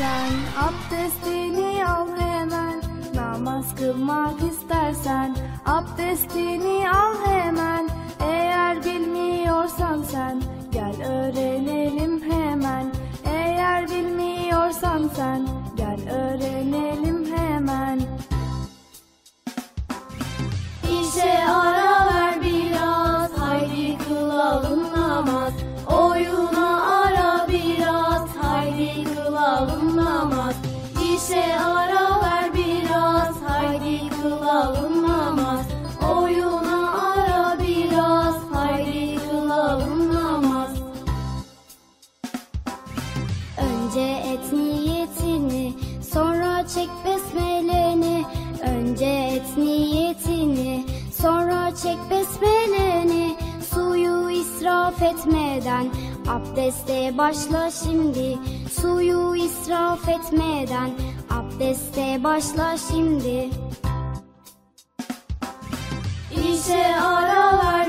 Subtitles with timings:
[0.00, 2.80] istersen abdestini al hemen.
[3.14, 5.36] Namaz kılmak istersen
[5.66, 7.88] abdestini al hemen.
[8.20, 12.86] Eğer bilmiyorsan sen gel öğrenelim hemen.
[13.24, 18.00] Eğer bilmiyorsan sen gel öğrenelim hemen.
[20.90, 21.79] İşe ara
[55.02, 55.86] etmeden
[56.28, 58.38] abdeste başla şimdi.
[58.80, 60.90] Suyu israf etmeden
[61.30, 63.50] abdeste başla şimdi.
[66.32, 67.79] İşe ara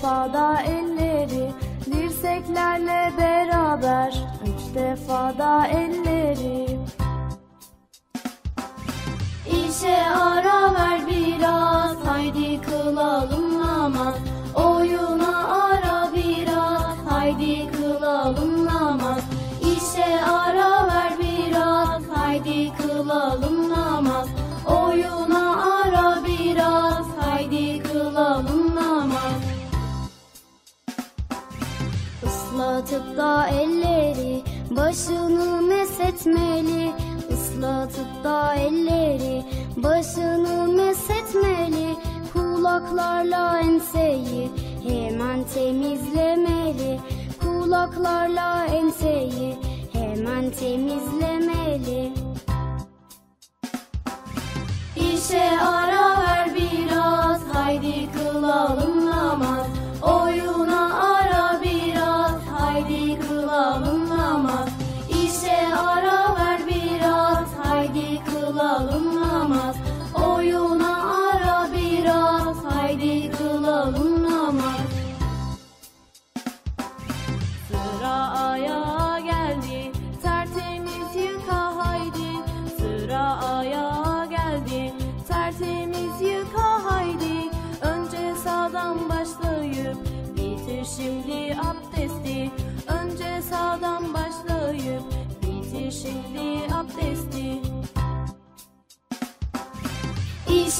[0.00, 1.50] Üç defa da elleri
[1.86, 4.14] Dirseklerle beraber.
[4.42, 6.78] Üç defa da elleri.
[9.46, 14.14] İşe ara ver biraz haydi kılalım namaz
[14.54, 19.22] Oyuna ara biraz haydi kılalım namaz
[19.76, 24.28] İşe ara ver biraz haydi kılalım namaz
[24.66, 25.49] Oyuna
[32.80, 36.92] Islatıp da elleri başını mesetmeli.
[37.30, 39.44] Islatıp da elleri
[39.76, 41.96] başını mesetmeli.
[42.32, 44.50] Kulaklarla enseyi
[44.88, 47.00] hemen temizlemeli.
[47.40, 49.56] Kulaklarla enseyi
[49.92, 52.12] hemen temizlemeli.
[54.96, 59.66] İşe ara ver biraz haydi kılalım namaz.
[60.02, 60.89] Oyuna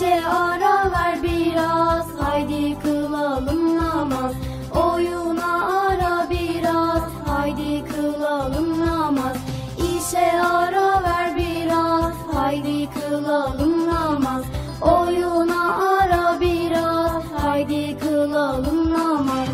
[0.01, 4.33] İşe ara ver biraz haydi kılalım namaz
[4.75, 9.37] Oyuna ara biraz haydi kılalım namaz
[9.79, 14.45] İşe ara ver biraz haydi kılalım namaz
[14.83, 19.49] Oyuna ara biraz haydi kılalım namaz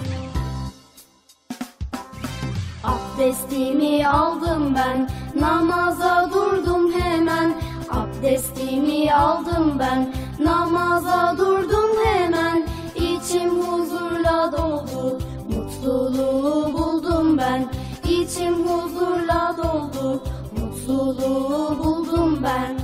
[2.84, 5.08] Abdestimi aldım ben,
[5.40, 7.54] namaza durdum hemen.
[7.90, 12.66] Abdestimi aldım ben, namaza durdum hemen.
[12.94, 15.18] İçim huzurla doldu,
[15.48, 17.72] mutluluğu buldum ben.
[18.10, 20.22] İçim huzurla doldu,
[20.58, 22.76] mutluluğu buldum ben.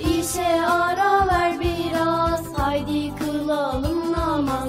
[0.00, 4.68] İşe ara ver biraz haydi kılalım namaz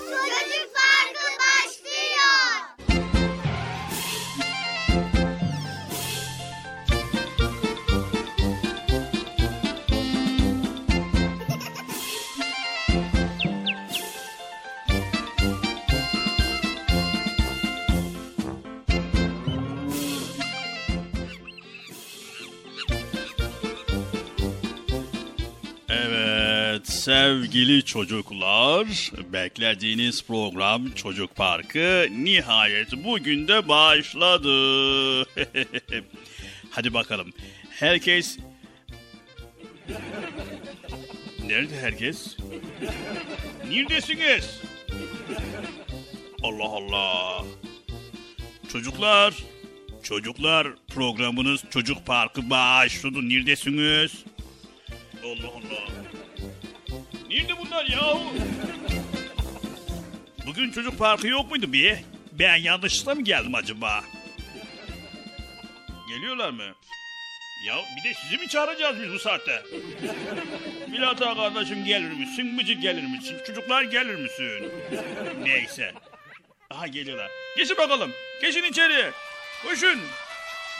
[27.11, 34.49] Sevgili çocuklar, beklediğiniz program Çocuk Parkı nihayet bugün de başladı.
[36.71, 37.33] Hadi bakalım.
[37.69, 38.37] Herkes...
[41.47, 42.37] Nerede herkes?
[43.69, 44.61] Neredesiniz?
[46.43, 47.45] Allah Allah.
[48.71, 49.33] Çocuklar,
[50.03, 53.29] çocuklar programınız Çocuk Parkı başladı.
[53.29, 54.23] Neredesiniz?
[55.23, 56.10] Allah Allah.
[57.31, 58.21] Nerede bunlar yahu?
[60.47, 61.97] Bugün çocuk parkı yok muydu bir?
[62.31, 64.03] Ben yanlışlıkla mı geldim acaba?
[66.09, 66.63] Geliyorlar mı?
[67.67, 69.63] Ya bir de sizi mi çağıracağız biz bu saatte?
[70.87, 72.57] Bilata kardeşim gelir misin?
[72.57, 73.37] Bıcı gelir misin?
[73.47, 74.71] Çocuklar gelir misin?
[75.43, 75.93] Neyse.
[76.69, 77.29] Aha geliyorlar.
[77.57, 78.11] Geçin bakalım.
[78.41, 79.11] Geçin içeri.
[79.63, 79.99] Koşun.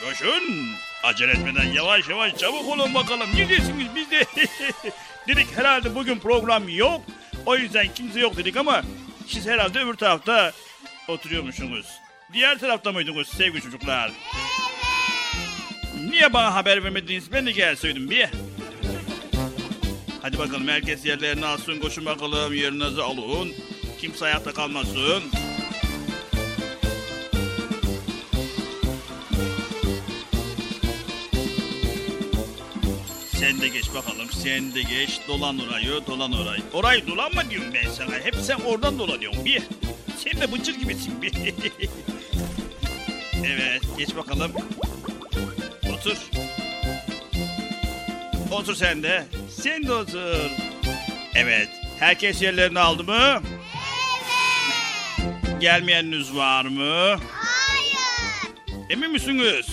[0.03, 0.69] Koşun.
[1.03, 3.29] Acele etmeden yavaş yavaş çabuk olun bakalım.
[3.35, 4.25] Neredesiniz biz de?
[5.27, 7.01] dedik herhalde bugün program yok.
[7.45, 8.81] O yüzden kimse yok dedik ama
[9.27, 10.51] siz herhalde öbür tarafta
[11.07, 11.85] oturuyormuşsunuz.
[12.33, 14.11] Diğer tarafta mıydınız sevgili çocuklar?
[16.09, 17.31] Niye bana haber vermediniz?
[17.31, 18.29] Ben de gelseydim bir.
[20.21, 21.79] Hadi bakalım herkes yerlerini alsın.
[21.79, 23.51] Koşun bakalım yerinizi alın.
[24.01, 25.23] Kimse ayakta kalmasın.
[33.41, 34.29] Sen de geç bakalım.
[34.31, 35.19] Sen de geç.
[35.27, 36.61] Dolan orayı, dolan orayı.
[36.73, 38.15] Orayı dolanma diyorum ben sana.
[38.23, 39.63] Hep sen oradan dolanıyorsun bir.
[40.17, 41.33] Sen de bıçır gibisin bir.
[43.45, 44.51] evet, geç bakalım.
[45.93, 46.17] Otur.
[48.51, 49.25] Otur sen de.
[49.49, 50.51] Sen de otur.
[51.35, 53.41] Evet, herkes yerlerini aldı mı?
[55.21, 55.61] Evet.
[55.61, 57.19] Gelmeyeniniz var mı?
[57.31, 57.97] Hayır.
[58.89, 59.65] Emin misiniz?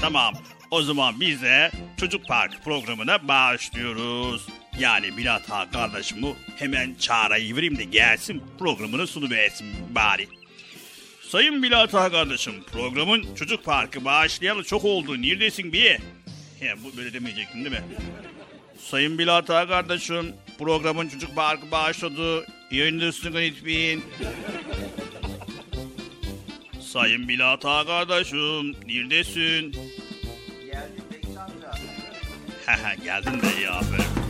[0.00, 0.34] Tamam.
[0.70, 4.46] O zaman biz de Çocuk Park programına başlıyoruz.
[4.78, 10.28] Yani Bilata kardeşimi hemen çağırayı vereyim de gelsin programını sunuversin bari.
[11.28, 15.22] Sayın Bilata kardeşim programın Çocuk Parkı başlayalı çok oldu.
[15.22, 15.98] Neredesin bir?
[16.60, 17.84] He, bu böyle demeyecektin değil mi?
[18.78, 22.46] Sayın Bilata kardeşim programın Çocuk Parkı başladı.
[22.70, 24.00] Yayındasın lütfen.
[26.80, 29.76] Sayın Bilata kardeşim neredesin?
[32.66, 34.25] Haha geldin de iyi aferin.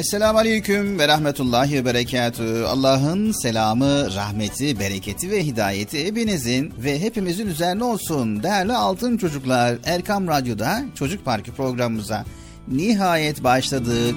[0.00, 2.64] Esselamu Aleyküm ve Rahmetullahi ve Berekatü.
[2.68, 8.42] Allah'ın selamı, rahmeti, bereketi ve hidayeti hepinizin ve hepimizin üzerine olsun.
[8.42, 12.24] Değerli altın çocuklar, Erkam Radyo'da Çocuk Parkı programımıza
[12.68, 14.14] nihayet başladık.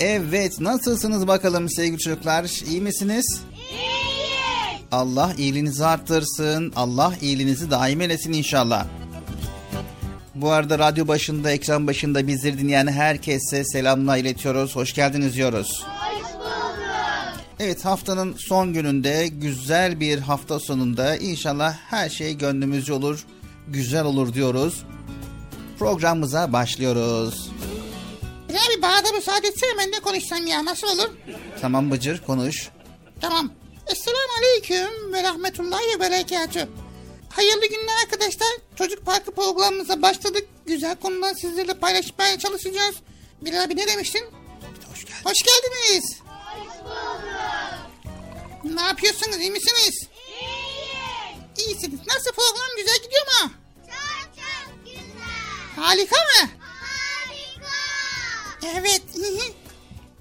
[0.00, 2.62] Evet, nasılsınız bakalım sevgili çocuklar?
[2.70, 3.40] İyi misiniz?
[3.70, 4.82] İyiyiz.
[4.92, 6.72] Allah iyiliğinizi arttırsın.
[6.76, 8.86] Allah iyiliğinizi daim eylesin inşallah.
[10.34, 14.76] Bu arada radyo başında, ekran başında bizleri dinleyen herkese selamlar iletiyoruz.
[14.76, 15.86] Hoş geldiniz diyoruz.
[15.86, 16.42] Hoş bulduk.
[17.60, 23.24] Evet haftanın son gününde güzel bir hafta sonunda inşallah her şey gönlümüzce olur,
[23.68, 24.84] güzel olur diyoruz.
[25.78, 27.50] Programımıza başlıyoruz.
[28.48, 31.10] Ya bir bana müsaade etsene ben de konuşsam ya nasıl olur?
[31.60, 32.68] Tamam Bıcır konuş.
[33.20, 33.50] Tamam.
[33.86, 36.68] Esselamu Aleyküm ve Rahmetullahi ve Berekatü.
[37.32, 38.48] Hayırlı günler arkadaşlar.
[38.78, 40.46] Çocuk Parkı programımıza başladık.
[40.66, 42.94] Güzel konular sizlerle paylaşmaya çalışacağız.
[43.42, 44.24] Bilal abi ne demiştin?
[44.90, 45.24] Hoş geldin.
[45.24, 46.04] Hoş geldiniz.
[46.24, 48.74] Hoş bulduk.
[48.76, 49.94] Ne yapıyorsunuz iyi misiniz?
[50.40, 51.68] İyiyiz.
[51.68, 52.00] İyisiniz.
[52.06, 53.52] Nasıl program güzel gidiyor mu?
[53.86, 55.02] Çok çok güzel.
[55.76, 56.48] Harika mı?
[56.60, 58.78] Harika.
[58.78, 59.02] Evet.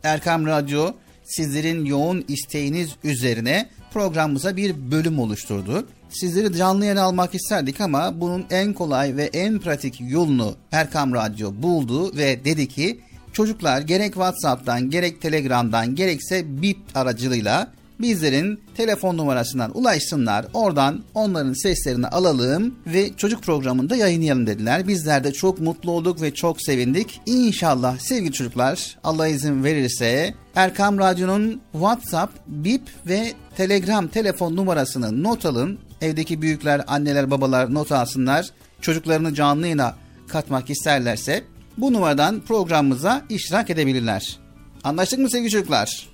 [0.04, 5.88] Erkam Radyo sizlerin yoğun isteğiniz üzerine programımıza bir bölüm oluşturdu.
[6.12, 11.52] Sizleri canlı yayın almak isterdik ama bunun en kolay ve en pratik yolunu Erkam Radyo
[11.54, 13.00] buldu ve dedi ki
[13.34, 17.68] çocuklar gerek WhatsApp'tan gerek Telegram'dan gerekse BIP aracılığıyla
[18.02, 20.46] bizlerin telefon numarasından ulaşsınlar.
[20.54, 24.88] Oradan onların seslerini alalım ve çocuk programında yayınlayalım dediler.
[24.88, 27.22] Bizler de çok mutlu olduk ve çok sevindik.
[27.26, 35.46] İnşallah sevgili çocuklar Allah izin verirse Erkam Radyo'nun WhatsApp, BIP ve Telegram telefon numarasını not
[35.46, 35.80] alın.
[36.02, 38.50] Evdeki büyükler, anneler, babalar not alsınlar.
[38.82, 39.96] Çocuklarını canlı yayına
[40.28, 41.44] katmak isterlerse
[41.78, 44.40] bu numaradan programımıza iştirak edebilirler.
[44.84, 46.10] Anlaştık mı sevgili çocuklar?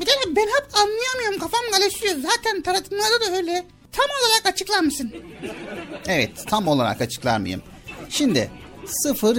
[0.00, 2.14] Bir de ben hep anlayamıyorum kafam karışıyor.
[2.14, 3.66] Zaten tanıtımlarda da öyle.
[3.92, 5.12] Tam olarak açıklar mısın?
[6.06, 7.62] Evet, tam olarak açıklar mıyım?
[8.08, 8.50] Şimdi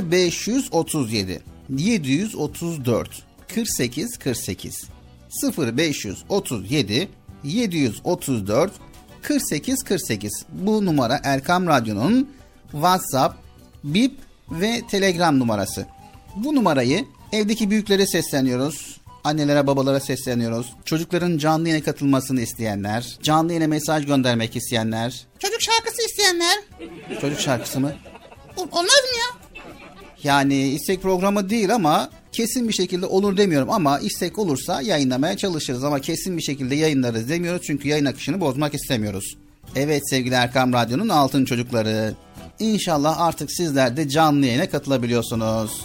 [0.03, 3.09] 0537 734
[3.55, 4.83] 48 48
[5.57, 7.09] 0537
[7.47, 8.71] 734
[9.21, 12.29] 48 48 bu numara Erkam Radyo'nun
[12.71, 13.35] WhatsApp,
[13.83, 14.19] Bip
[14.51, 15.85] ve Telegram numarası.
[16.35, 18.97] Bu numarayı evdeki büyüklere sesleniyoruz.
[19.23, 20.73] Annelere babalara sesleniyoruz.
[20.85, 25.25] Çocukların canlı yayına katılmasını isteyenler, canlı yayına mesaj göndermek isteyenler.
[25.39, 26.57] Çocuk şarkısı isteyenler.
[27.21, 27.93] Çocuk şarkısı mı?
[28.57, 29.61] Olmaz mı ya?
[30.23, 35.83] Yani istek programı değil ama kesin bir şekilde olur demiyorum ama istek olursa yayınlamaya çalışırız
[35.83, 39.37] ama kesin bir şekilde yayınlarız demiyoruz çünkü yayın akışını bozmak istemiyoruz.
[39.75, 42.13] Evet sevgili Erkam Radyo'nun altın çocukları.
[42.59, 45.81] İnşallah artık sizler de canlı yayına katılabiliyorsunuz.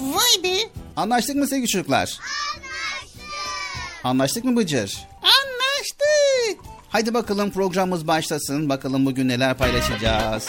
[0.00, 0.56] Vay be.
[0.96, 2.18] Anlaştık mı sevgili çocuklar?
[2.54, 4.04] Anlaştık.
[4.04, 4.98] Anlaştık mı Bıcır?
[5.22, 6.64] Anlaştık.
[6.88, 8.68] Haydi bakalım programımız başlasın.
[8.68, 10.48] Bakalım bugün neler paylaşacağız.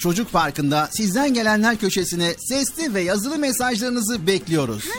[0.00, 4.84] Çocuk Parkı'nda sizden gelenler köşesine sesli ve yazılı mesajlarınızı bekliyoruz.
[4.86, 4.98] Ha,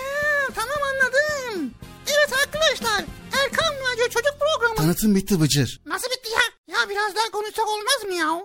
[0.55, 1.71] tamam anladım.
[2.07, 3.05] Evet arkadaşlar
[3.43, 4.75] Erkan Radyo Çocuk Programı.
[4.75, 5.81] Tanıtım bitti Bıcır.
[5.85, 6.75] Nasıl bitti ya?
[6.75, 8.41] Ya biraz daha konuşsak olmaz mı ya?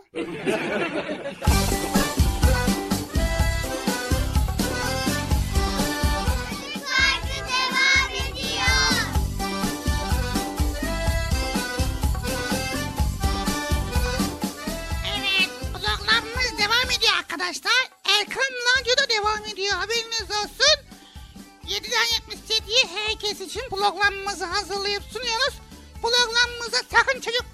[18.20, 19.74] Erkam Radyo'da devam ediyor.
[19.74, 20.76] Haberiniz olsun.
[21.66, 25.55] 7'den 77'ye herkes için programımızı hazırlayıp sunuyoruz.
[26.02, 27.44] Programımıza sakın çocuk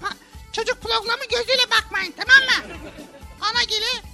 [0.53, 2.77] çocuk programı gözüyle bakmayın tamam mı?
[3.41, 4.09] Ana gibi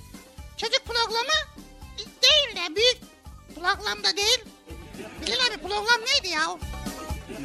[0.57, 1.65] çocuk programı
[1.97, 2.97] değil de büyük
[3.55, 4.39] program da değil.
[5.21, 6.57] Bilal abi program neydi ya?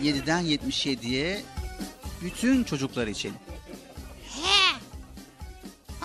[0.02, 1.44] 7'den 77'ye
[2.22, 3.34] bütün çocuklar için.
[4.28, 4.76] He.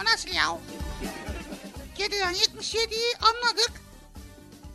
[0.01, 0.57] O nasıl ya?
[1.99, 3.71] 7'den 77'yi anladık.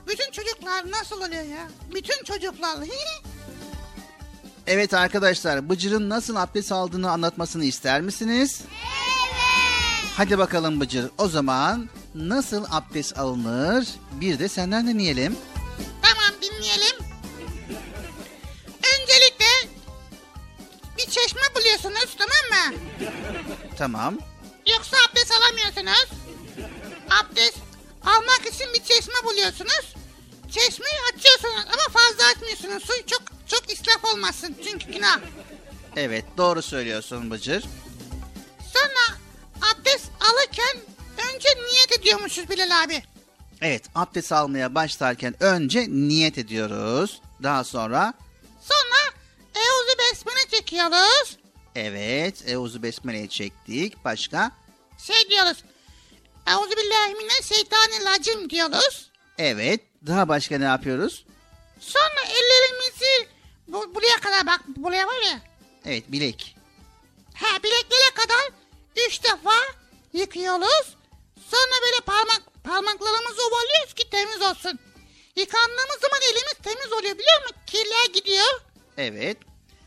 [0.08, 1.68] Bütün çocuklar nasıl oluyor ya?
[1.94, 2.76] Bütün çocuklar.
[4.66, 8.60] Evet arkadaşlar Bıcır'ın nasıl abdest aldığını anlatmasını ister misiniz?
[8.60, 10.12] Evet.
[10.16, 15.36] Hadi bakalım Bıcır o zaman nasıl abdest alınır bir de senden dinleyelim.
[16.02, 16.96] tamam dinleyelim.
[18.76, 19.70] Öncelikle
[20.98, 22.78] bir çeşme buluyorsunuz tamam mı?
[23.78, 24.18] Tamam.
[24.72, 26.08] Yoksa abdest alamıyorsunuz.
[27.10, 27.58] Abdest
[28.04, 29.94] almak için bir çeşme buluyorsunuz.
[30.50, 32.82] Çeşmeyi açıyorsunuz ama fazla açmıyorsunuz.
[32.84, 35.20] Su çok çok israf olmasın çünkü günah.
[35.96, 37.64] Evet doğru söylüyorsun Bıcır.
[38.72, 39.18] Sonra
[39.72, 40.76] abdest alırken
[41.34, 43.02] önce niyet ediyormuşuz Bilal abi.
[43.60, 47.20] Evet abdest almaya başlarken önce niyet ediyoruz.
[47.42, 48.14] Daha sonra
[48.60, 49.14] Sonra
[49.54, 51.36] Euzu Besmele çekiyoruz.
[51.74, 54.04] evet Euzu Besmele'yi çektik.
[54.04, 54.50] Başka?
[54.98, 55.56] Şey diyoruz.
[56.46, 59.10] Euzu billahi mineşşeytanirracim diyoruz.
[59.38, 59.80] Evet.
[60.06, 61.24] Daha başka ne yapıyoruz?
[61.80, 63.28] Sonra ellerimizi
[63.68, 65.40] bu, buraya kadar bak buraya var ya.
[65.84, 66.56] Evet bilek.
[67.34, 68.50] Ha bileklere kadar
[69.06, 69.54] üç defa
[70.12, 70.96] yıkıyoruz.
[71.50, 74.78] Sonra böyle parmak parmaklarımızı ovalıyoruz ki temiz olsun.
[75.36, 77.56] Yıkandığımız zaman elimiz temiz oluyor biliyor musun?
[77.66, 78.60] Kirler gidiyor.
[78.96, 79.36] Evet.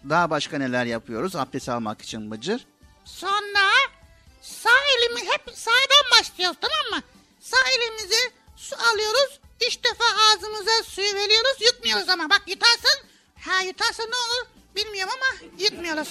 [0.09, 2.67] Daha başka neler yapıyoruz abdest almak için Bıcır?
[3.05, 3.69] Sonra
[4.47, 7.03] sağ elimi hep sağdan başlıyoruz tamam mı?
[7.41, 9.39] Sağ elimizi su alıyoruz.
[9.67, 11.61] Üç defa ağzımıza suyu veriyoruz.
[11.61, 12.99] Yutmuyoruz ama bak yutarsın.
[13.45, 16.07] Ha yutarsa ne olur bilmiyorum ama yutmuyoruz.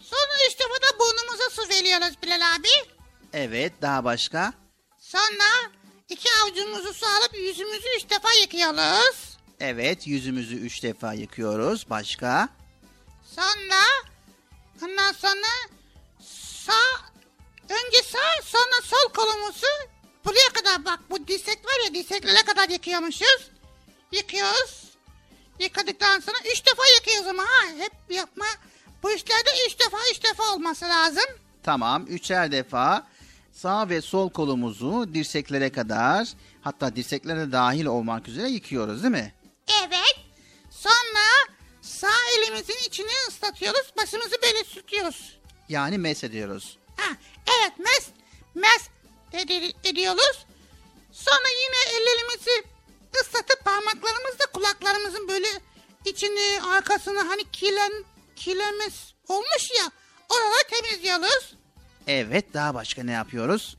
[0.00, 2.68] Sonra üç defa da burnumuza su veriyoruz Bilal abi.
[3.32, 3.72] Evet.
[3.82, 4.52] Daha başka?
[4.98, 5.70] Sonra
[6.08, 9.36] iki avucumuzu su alıp yüzümüzü üç defa yıkıyoruz.
[9.60, 10.06] Evet.
[10.06, 11.90] Yüzümüzü üç defa yıkıyoruz.
[11.90, 12.48] Başka?
[13.36, 13.82] Sonra
[14.82, 15.46] ondan sonra
[16.66, 17.09] sağ
[17.70, 19.66] önce sağ sonra sol kolumuzu
[20.24, 23.50] buraya kadar bak bu dirsek var ya dirseklere kadar yıkıyormuşuz.
[24.12, 24.84] Yıkıyoruz.
[25.58, 28.46] Yıkadıktan sonra üç defa yıkıyoruz ama ha hep yapma.
[29.02, 31.24] Bu işlerde üç defa üç defa olması lazım.
[31.62, 32.06] Tamam.
[32.06, 33.06] Üçer defa
[33.52, 36.28] sağ ve sol kolumuzu dirseklere kadar
[36.62, 39.34] hatta dirseklere dahil olmak üzere yıkıyoruz değil mi?
[39.86, 40.16] Evet.
[40.70, 41.48] Sonra
[41.82, 43.92] sağ elimizin içini ıslatıyoruz.
[43.96, 45.38] Başımızı böyle sürtüyoruz.
[45.68, 46.78] Yani mes ediyoruz.
[47.00, 47.16] Ha,
[47.58, 48.06] evet mes
[48.54, 48.82] mes
[49.32, 50.46] edi- ediyoruz.
[51.12, 52.64] Sonra yine ellerimizi
[53.20, 55.48] ıslatıp parmaklarımızla kulaklarımızın böyle
[56.04, 57.92] içini arkasını hani kilen
[58.36, 59.90] kilemez olmuş ya
[60.28, 61.54] oraları temizliyoruz.
[62.06, 62.54] Evet.
[62.54, 63.76] Daha başka ne yapıyoruz?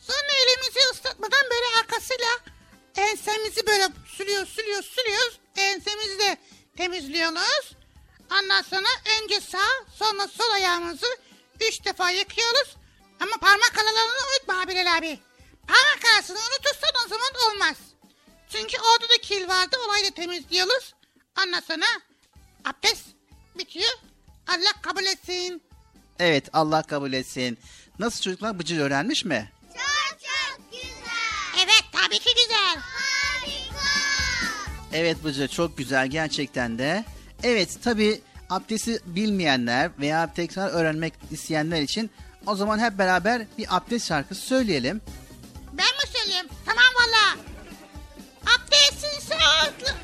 [0.00, 2.28] Sonra elimizi ıslatmadan böyle arkasıyla
[2.96, 5.38] ensemizi böyle sürüyoruz sürüyoruz sürüyoruz.
[5.56, 6.36] Ensemizi de
[6.76, 7.72] temizliyoruz.
[8.32, 8.88] Ondan sonra
[9.22, 11.06] önce sağ sonra sol ayağımızı
[11.68, 12.76] üç defa yıkıyoruz.
[13.20, 15.18] Ama parmak aralarını unutma Bilal abi.
[15.66, 17.76] Parmak arasını unutursan o zaman olmaz.
[18.52, 20.94] Çünkü orada da kil vardı orayı da temizliyoruz.
[21.44, 21.84] Ondan sonra
[22.64, 23.04] abdest
[23.58, 23.90] bitiyor.
[24.48, 25.62] Allah kabul etsin.
[26.18, 26.48] Evet.
[26.52, 27.58] Allah kabul etsin.
[27.98, 29.52] Nasıl çocuklar Bıcır öğrenmiş mi?
[29.72, 31.64] Çok çok güzel.
[31.64, 32.76] Evet tabii ki güzel.
[32.76, 33.84] Harika.
[34.92, 37.04] Evet Bıcır çok güzel gerçekten de.
[37.42, 42.10] Evet tabi abdesti bilmeyenler veya tekrar öğrenmek isteyenler için
[42.46, 45.00] o zaman hep beraber bir abdest şarkısı söyleyelim.
[45.72, 46.46] Ben mi söyleyeyim?
[46.66, 47.36] Tamam valla.
[48.54, 49.94] Abdestin sağlıklı.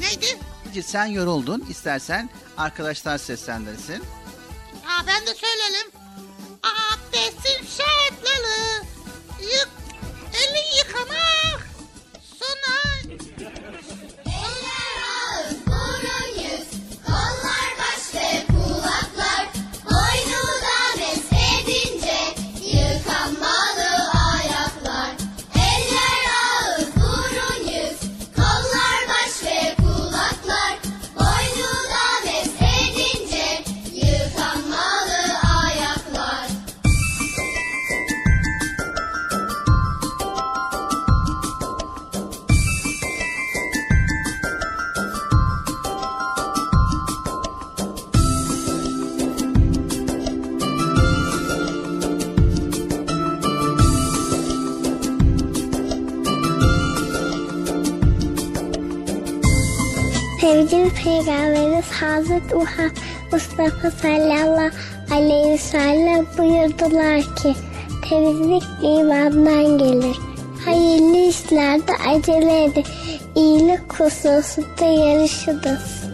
[0.00, 0.38] Neydi?
[0.86, 4.04] Sen yoruldun istersen arkadaşlar seslendirsin.
[4.86, 5.90] Aa, ben de söyleyelim.
[6.62, 8.84] Abdestin şartları.
[9.42, 9.68] Yık,
[10.34, 11.69] eli yıkamak.
[62.20, 62.54] Hazreti
[63.32, 64.70] Mustafa sallallahu
[65.10, 67.54] aleyhi ve sellem buyurdular ki
[68.08, 70.16] temizlik imandan gelir.
[70.64, 72.84] Hayırlı işlerde acele edin.
[73.34, 76.04] İyilik hususunda yarışınız.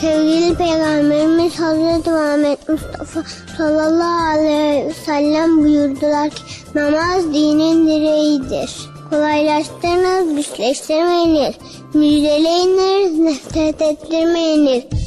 [0.00, 3.22] Sevgili Peygamberimiz Hazreti Muhammed Mustafa
[3.58, 6.42] sallallahu aleyhi ve sellem buyurdular ki
[6.74, 8.88] namaz dinin direğidir.
[9.10, 11.54] Kolaylaştırınız, güçleştirmeyiniz.
[11.98, 14.97] Müjdeleyiniz, nefret ettirmeyiniz.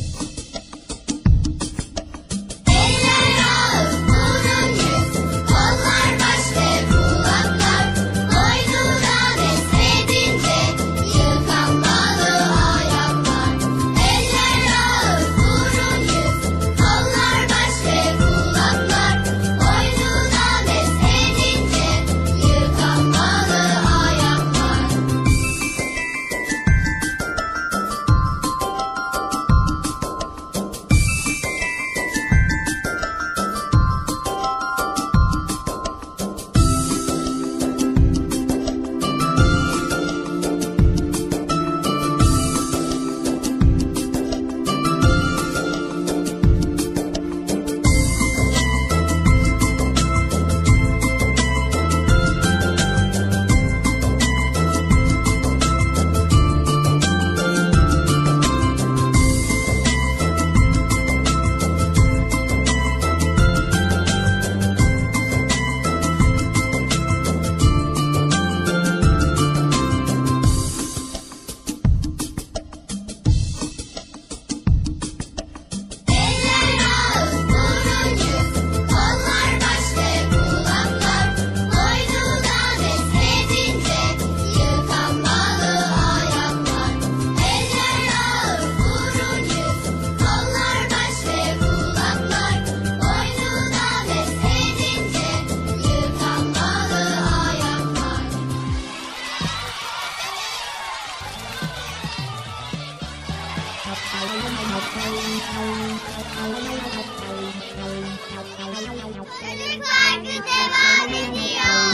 [109.42, 111.92] Çocuk parkı devam ediyor.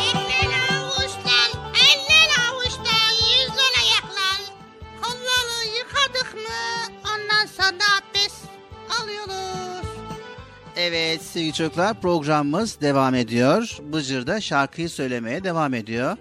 [0.00, 4.40] Eller avuçtan, eller avuçtan, yüzden ayaklan.
[5.02, 8.44] Kolları yıkadık mı ondan sonra abdest
[9.02, 9.88] alıyoruz.
[10.76, 13.76] Evet sevgili çocuklar programımız devam ediyor.
[13.80, 16.16] Bıcır da şarkıyı söylemeye devam ediyor.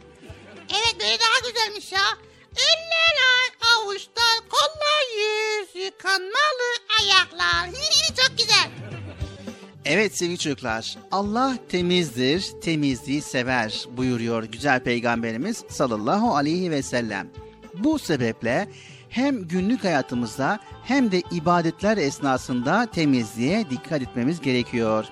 [0.69, 2.26] Evet böyle daha güzelmiş ya.
[5.97, 7.69] Yüz, yıkanmalı ayaklar.
[8.15, 8.69] Çok güzel.
[9.85, 17.27] Evet sevgili çocuklar, Allah temizdir, temizliği sever buyuruyor güzel peygamberimiz sallallahu aleyhi ve sellem.
[17.73, 18.67] Bu sebeple
[19.09, 25.05] hem günlük hayatımızda hem de ibadetler esnasında temizliğe dikkat etmemiz gerekiyor.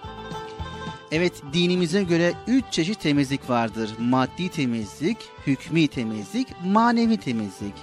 [1.12, 3.90] Evet dinimize göre üç çeşit temizlik vardır.
[4.00, 5.18] Maddi temizlik,
[5.48, 7.76] hükmü temizlik, manevi temizlik.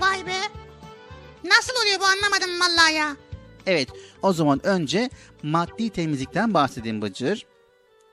[0.00, 0.61] Vay be.
[1.44, 3.16] Nasıl oluyor bu anlamadım vallahi ya.
[3.66, 3.88] Evet,
[4.22, 5.10] o zaman önce
[5.42, 7.46] maddi temizlikten bahsedeyim Bıcır.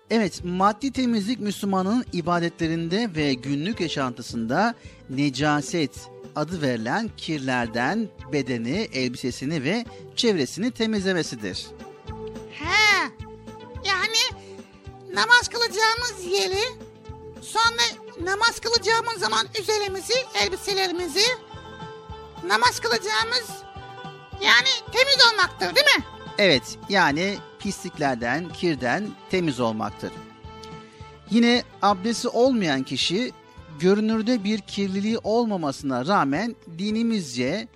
[0.09, 4.75] Evet, maddi temizlik Müslümanın ibadetlerinde ve günlük yaşantısında
[5.09, 5.91] necaset
[6.35, 11.67] adı verilen kirlerden bedeni, elbisesini ve çevresini temizlemesidir.
[12.51, 13.11] He.
[13.85, 14.43] Yani
[15.13, 16.63] namaz kılacağımız yeri
[17.41, 17.83] sonra
[18.23, 20.13] namaz kılacağımız zaman üzerimizi,
[20.43, 21.23] elbiselerimizi
[22.47, 23.49] namaz kılacağımız
[24.41, 26.03] yani temiz olmaktır değil mi?
[26.37, 30.11] Evet, yani pisliklerden, kirden temiz olmaktır.
[31.29, 33.31] Yine abdesti olmayan kişi
[33.79, 37.67] görünürde bir kirliliği olmamasına rağmen dinimizce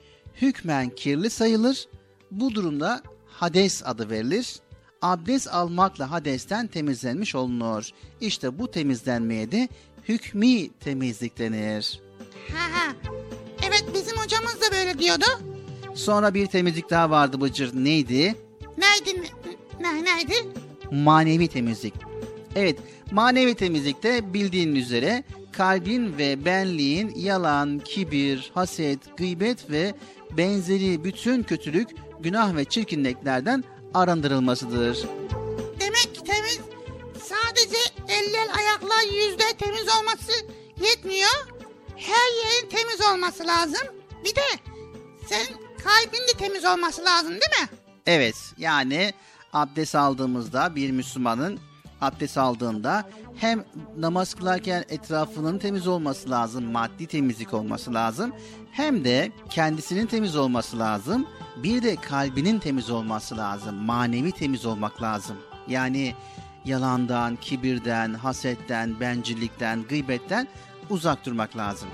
[0.42, 1.88] hükmen kirli sayılır.
[2.32, 4.60] Bu durumda hades adı verilir.
[5.02, 7.90] Abdest almakla hadesten temizlenmiş olunur.
[8.22, 9.70] İşte bu temizlenmeye de
[10.10, 12.02] hükmi temizlik denir.
[12.54, 12.94] Ha ha.
[13.68, 15.26] Evet bizim hocamız da böyle diyordu.
[15.96, 17.72] Sonra bir temizlik daha vardı Bıcır.
[17.74, 18.36] Neydi?
[18.78, 19.24] Neydi?
[19.80, 20.34] Ne, neydi?
[20.92, 21.94] manevi temizlik.
[22.56, 22.78] Evet,
[23.12, 29.94] manevi temizlikte bildiğin üzere kalbin ve benliğin yalan, kibir, haset, gıybet ve
[30.38, 35.04] benzeri bütün kötülük, günah ve çirkinliklerden arındırılmasıdır.
[35.80, 36.60] Demek ki temiz
[37.24, 40.32] sadece eller, ayaklar, yüzde temiz olması
[40.82, 41.48] yetmiyor.
[41.98, 43.88] Her yerin temiz olması lazım.
[44.24, 44.42] Bir de
[45.26, 47.70] senin kalbin de temiz olması lazım değil mi?
[48.06, 49.14] Evet, yani
[49.54, 51.60] abdest aldığımızda bir Müslümanın
[52.02, 53.66] abdest aldığında hem
[53.98, 58.34] namaz kılarken etrafının temiz olması lazım, maddi temizlik olması lazım.
[58.72, 61.28] Hem de kendisinin temiz olması lazım.
[61.58, 63.76] Bir de kalbinin temiz olması lazım.
[63.76, 65.38] Manevi temiz olmak lazım.
[65.68, 66.16] Yani
[66.66, 70.48] yalandan, kibirden, hasetten, bencillikten, gıybetten
[70.90, 71.90] uzak durmak lazım.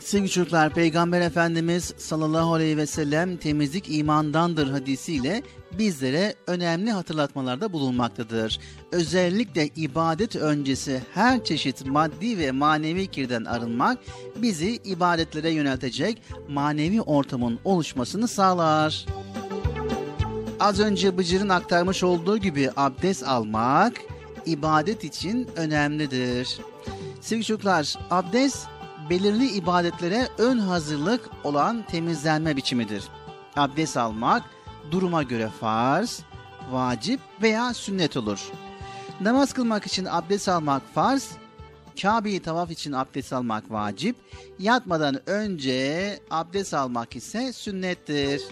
[0.00, 5.42] Sevgili çocuklar Peygamber Efendimiz sallallahu aleyhi ve sellem temizlik imandandır hadisiyle
[5.78, 8.60] bizlere önemli hatırlatmalarda bulunmaktadır.
[8.92, 13.98] Özellikle ibadet öncesi her çeşit maddi ve manevi kirden arınmak
[14.36, 19.06] bizi ibadetlere yöneltecek manevi ortamın oluşmasını sağlar.
[20.60, 23.92] Az önce Bıcır'ın aktarmış olduğu gibi abdest almak
[24.46, 26.60] ibadet için önemlidir.
[27.20, 28.68] Sevgili çocuklar abdest
[29.10, 33.04] belirli ibadetlere ön hazırlık olan temizlenme biçimidir.
[33.56, 34.42] Abdest almak
[34.90, 36.22] duruma göre farz,
[36.70, 38.50] vacip veya sünnet olur.
[39.20, 41.30] Namaz kılmak için abdest almak farz,
[42.02, 44.16] Kabe'yi tavaf için abdest almak vacip,
[44.58, 48.42] yatmadan önce abdest almak ise sünnettir.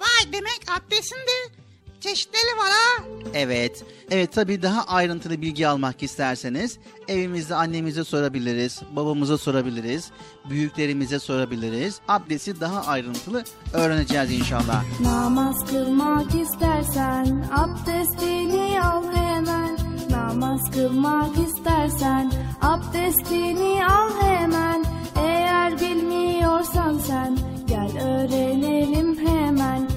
[0.00, 1.52] Vay demek abdestin de
[2.00, 3.04] çeşitleri var ha.
[3.34, 3.84] Evet.
[4.10, 10.10] Evet tabii daha ayrıntılı bilgi almak isterseniz evimizde annemize sorabiliriz, babamıza sorabiliriz,
[10.50, 12.00] büyüklerimize sorabiliriz.
[12.08, 14.84] Abdesti daha ayrıntılı öğreneceğiz inşallah.
[15.00, 19.78] Namaz kılmak istersen abdestini al hemen.
[20.10, 22.32] Namaz kılmak istersen
[22.62, 24.84] abdestini al hemen.
[25.22, 29.87] Eğer bilmiyorsan sen gel öğrenelim hemen.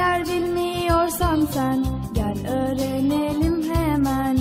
[0.00, 4.38] Eğer bilmiyorsan sen gel öğrenelim hemen.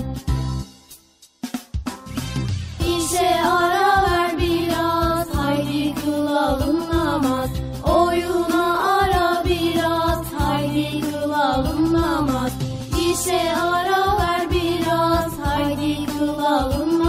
[2.97, 7.49] İşe ara ver biraz, haydi kılalım namaz.
[7.83, 12.51] Oyuna ara biraz, haydi kılalım namaz.
[13.11, 17.08] İşe ara ver biraz, haydi kılalım namaz.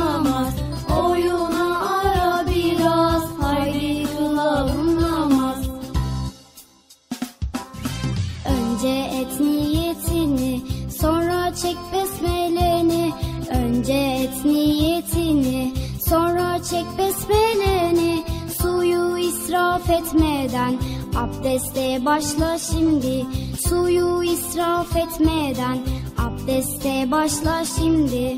[13.81, 15.73] Önce et niyetini,
[16.09, 18.25] sonra çek besmeleni.
[18.63, 20.75] Suyu israf etmeden
[21.17, 23.27] abdeste başla şimdi.
[23.69, 25.79] Suyu israf etmeden
[26.19, 28.37] abdeste başla şimdi.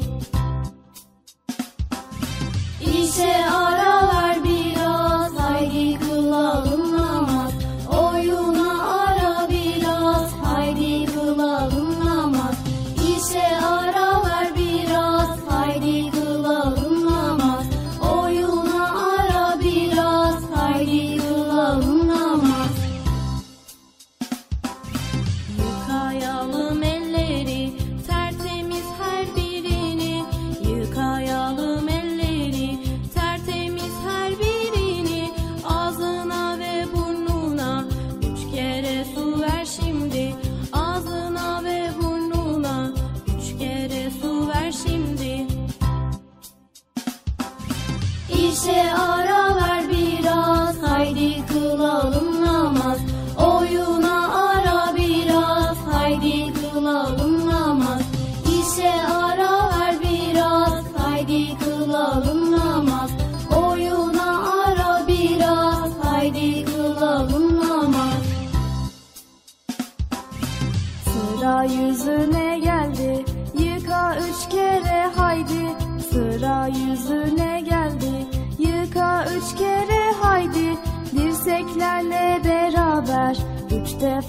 [2.81, 4.45] İşe ara ver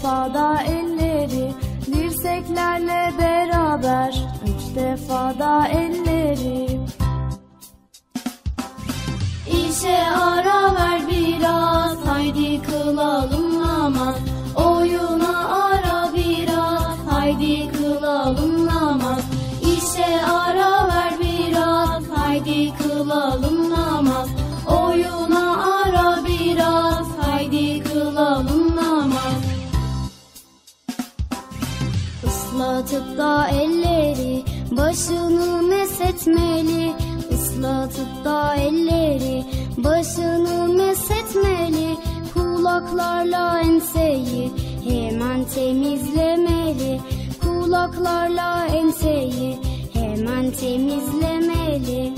[0.04, 1.54] Üç defa da elleri
[1.86, 4.28] Dirseklerle beraber.
[4.44, 6.63] Üç defa da elleri
[32.94, 36.94] Islatıp da elleri başını mesetmeli.
[37.32, 39.44] Islatıp da elleri
[39.78, 41.98] başını mesetmeli.
[42.34, 44.52] Kulaklarla enseyi
[44.84, 47.02] hemen temizlemeli.
[47.42, 49.58] Kulaklarla enseyi
[49.94, 52.14] hemen temizlemeli.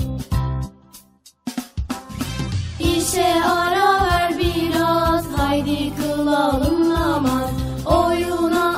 [2.80, 7.50] İşe ara ver biraz, haydi kılalım namaz.
[7.86, 8.75] Oyuna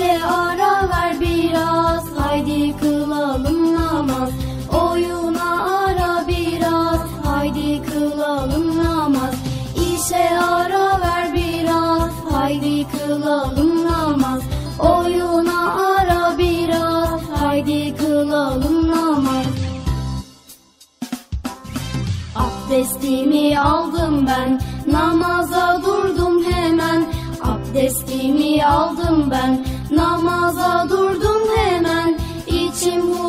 [0.00, 4.30] İşe ara ver biraz haydi kılalım namaz
[4.82, 9.34] Oyuna ara biraz haydi kılalım namaz
[9.76, 14.42] İşe ara ver biraz haydi kılalım namaz
[14.78, 19.46] Oyuna ara biraz haydi kılalım namaz
[22.36, 24.60] Abdestimi aldım ben
[24.92, 27.04] namaza durdum hemen.
[27.42, 33.19] Abdestimi aldım ben namaza durdum hemen İçim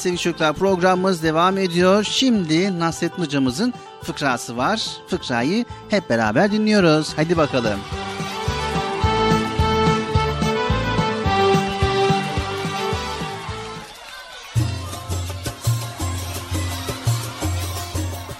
[0.00, 2.04] Evet sevgili çocuklar programımız devam ediyor.
[2.04, 4.82] Şimdi Nasrettin hocamızın fıkrası var.
[5.08, 7.12] Fıkrayı hep beraber dinliyoruz.
[7.16, 7.80] Hadi bakalım.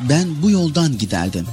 [0.00, 1.46] Ben bu yoldan giderdim.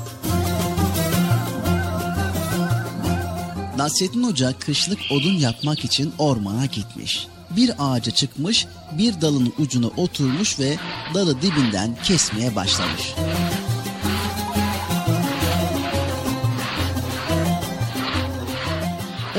[3.78, 7.28] Nasrettin Hoca kışlık odun yapmak için ormana gitmiş.
[7.58, 10.78] Bir ağaca çıkmış, bir dalın ucuna oturmuş ve
[11.14, 13.14] dalı dibinden kesmeye başlamış.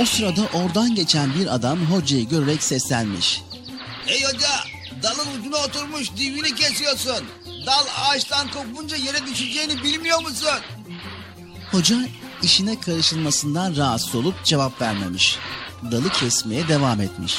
[0.01, 3.43] O sırada oradan geçen bir adam hocayı görerek seslenmiş.
[4.07, 4.49] Ey hoca
[5.03, 7.27] dalın ucuna oturmuş dibini kesiyorsun.
[7.67, 10.49] Dal ağaçtan kopunca yere düşeceğini bilmiyor musun?
[11.71, 11.97] Hoca
[12.43, 15.39] işine karışılmasından rahatsız olup cevap vermemiş.
[15.93, 17.37] Dalı kesmeye devam etmiş.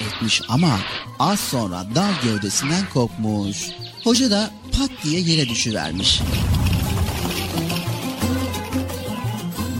[0.00, 0.78] Etmiş ama
[1.18, 3.56] az sonra dal gövdesinden kopmuş.
[4.04, 6.20] Hoca da pat diye yere düşüvermiş.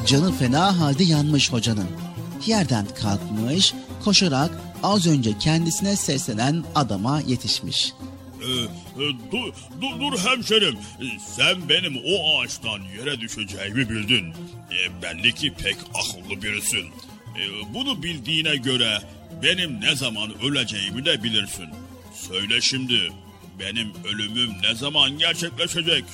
[0.07, 1.89] Canı fena halde yanmış hocanın.
[2.47, 4.51] Yerden kalkmış, koşarak
[4.83, 7.93] az önce kendisine seslenen adama yetişmiş.
[8.43, 8.47] Ee,
[9.03, 10.75] e, dur, dur, dur hemşerim.
[10.75, 11.05] Ee,
[11.37, 14.33] Sen benim o ağaçtan yere düşeceğimi bildin.
[14.71, 16.87] Ee, belli ki pek akıllı birisin.
[17.37, 18.99] Ee, bunu bildiğine göre
[19.43, 21.67] benim ne zaman öleceğimi de bilirsin.
[22.15, 23.13] Söyle şimdi
[23.61, 26.05] benim ölümüm ne zaman gerçekleşecek?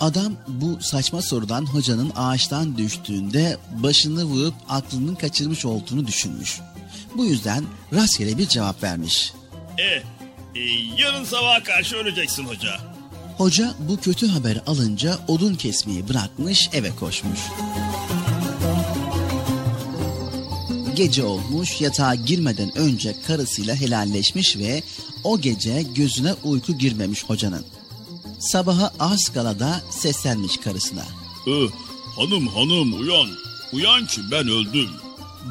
[0.00, 6.60] Adam bu saçma sorudan hocanın ağaçtan düştüğünde başını vurup aklının kaçırmış olduğunu düşünmüş.
[7.16, 9.32] Bu yüzden rastgele bir cevap vermiş.
[9.78, 10.02] E,
[10.60, 10.62] e,
[10.98, 12.76] yarın sabaha karşı öleceksin hoca.
[13.36, 17.40] Hoca bu kötü haber alınca odun kesmeyi bırakmış eve koşmuş.
[21.00, 24.82] Gece olmuş yatağa girmeden önce karısıyla helalleşmiş ve
[25.24, 27.64] o gece gözüne uyku girmemiş hocanın.
[28.38, 31.04] Sabaha az kala da seslenmiş karısına.
[31.46, 31.66] Ee,
[32.16, 33.28] hanım hanım uyan.
[33.72, 34.88] Uyan ki ben öldüm.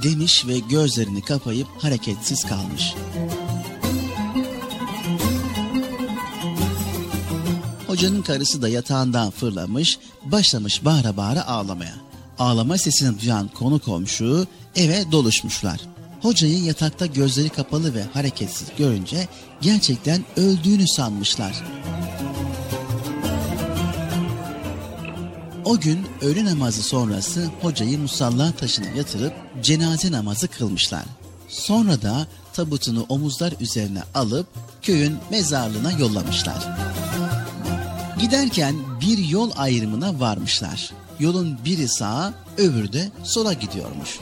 [0.03, 2.93] Demiş ve gözlerini kapayıp hareketsiz kalmış.
[7.87, 11.95] Hocanın karısı da yatağından fırlamış, başlamış bağıra bağıra ağlamaya.
[12.39, 15.79] Ağlama sesini duyan konu komşu eve doluşmuşlar.
[16.21, 19.27] Hocayı yatakta gözleri kapalı ve hareketsiz görünce
[19.61, 21.63] gerçekten öldüğünü sanmışlar.
[25.65, 31.03] O gün öğle namazı sonrası hocayı musalla taşına yatırıp cenaze namazı kılmışlar.
[31.47, 34.47] Sonra da tabutunu omuzlar üzerine alıp
[34.81, 36.67] köyün mezarlığına yollamışlar.
[38.19, 40.91] Giderken bir yol ayrımına varmışlar.
[41.19, 44.19] Yolun biri sağa, öbürü de sola gidiyormuş.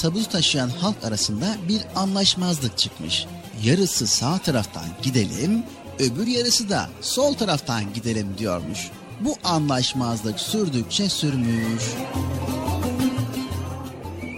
[0.00, 3.26] Tabut taşıyan halk arasında bir anlaşmazlık çıkmış.
[3.64, 5.62] Yarısı sağ taraftan gidelim,
[5.98, 8.90] öbür yarısı da sol taraftan gidelim diyormuş.
[9.20, 11.82] Bu anlaşmazlık sürdükçe sürmüş.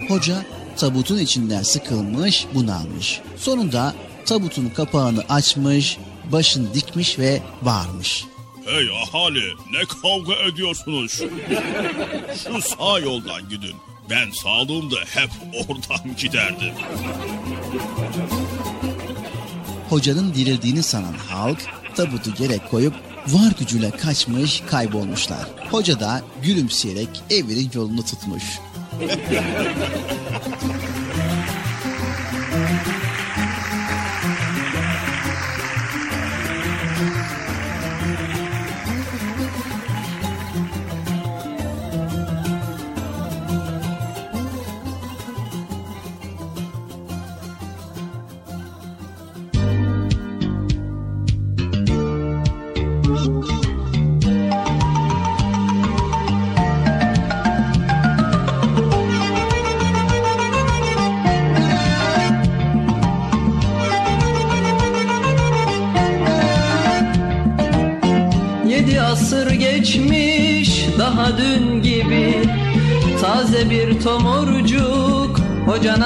[0.09, 0.45] Hoca
[0.77, 3.21] tabutun içinden sıkılmış, bunalmış.
[3.37, 3.93] Sonunda
[4.25, 5.97] tabutun kapağını açmış,
[6.31, 8.25] başını dikmiş ve bağırmış.
[8.65, 11.21] Hey ahali ne kavga ediyorsunuz?
[12.43, 13.75] Şu sağ yoldan gidin.
[14.09, 16.73] Ben sağlığımda hep oradan giderdim.
[19.89, 21.59] Hocanın dirildiğini sanan halk
[21.95, 22.93] tabutu yere koyup
[23.27, 25.45] var gücüyle kaçmış kaybolmuşlar.
[25.71, 28.43] Hoca da gülümseyerek evinin yolunu tutmuş.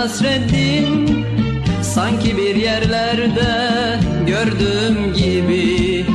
[0.08, 1.26] Hoca Nasreddin
[1.82, 6.06] Sanki bir yerlerde gördüğüm gibi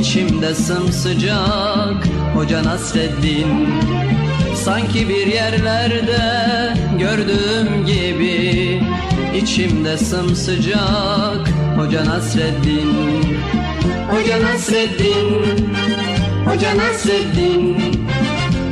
[0.00, 3.68] içimde sımsıcak Hoca Nasreddin.
[4.64, 8.82] Sanki bir yerlerde gördüğüm gibi
[9.42, 13.24] içimde sımsıcak Hoca Nasreddin.
[14.10, 15.68] Hoca Nasreddin
[16.46, 17.76] Hoca Nasreddin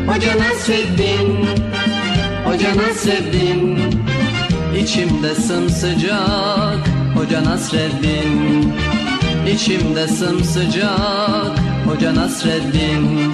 [0.06, 1.46] Hoca Nasreddin
[2.44, 3.87] Hoca Nasreddin
[4.88, 8.72] İçimde sımsıcak Hoca Nasreddin.
[9.54, 13.32] İçimde sımsıcak Hoca Nasreddin.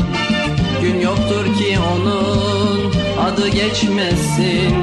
[0.83, 4.75] Gün yoktur ki onun adı geçmesin.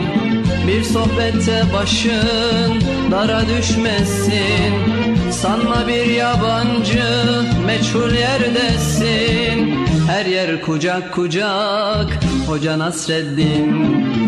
[0.67, 4.73] Bir sohbette başın dara düşmesin.
[5.31, 7.03] Sanma bir yabancı
[7.65, 9.75] meçhul yerdesin.
[10.07, 14.20] Her yer kucak kucak Hoca Nasreddin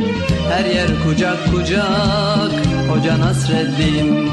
[0.54, 2.52] Her yer kucak kucak
[2.90, 4.30] Hoca Nasreddin.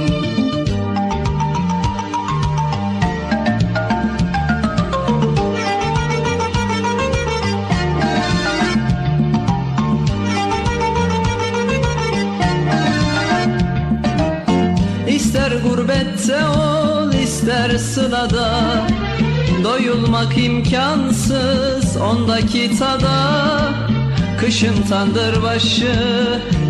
[15.08, 18.48] İster gurbette ol ister sılada
[19.64, 23.20] Doyulmak imkansız ondaki tada
[24.40, 25.94] Kışın tandır başı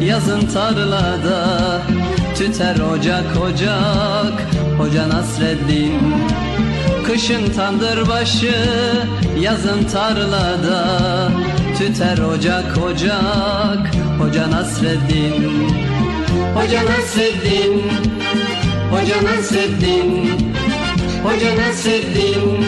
[0.02, 1.82] yazın tarlada.
[2.34, 4.46] Tüter ocak ocak
[4.78, 6.00] Hoca Nasreddin.
[7.06, 8.54] Kışın tandır başı
[9.40, 11.28] yazın tarlada.
[11.78, 15.68] Tüter ocak ocak Hoca Nasreddin.
[16.54, 17.82] Hoca Nasreddin
[18.90, 20.30] Hoca Nasreddin.
[21.24, 22.64] Hoca Nasreddin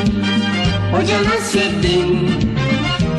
[0.92, 2.51] Hoca Nasreddin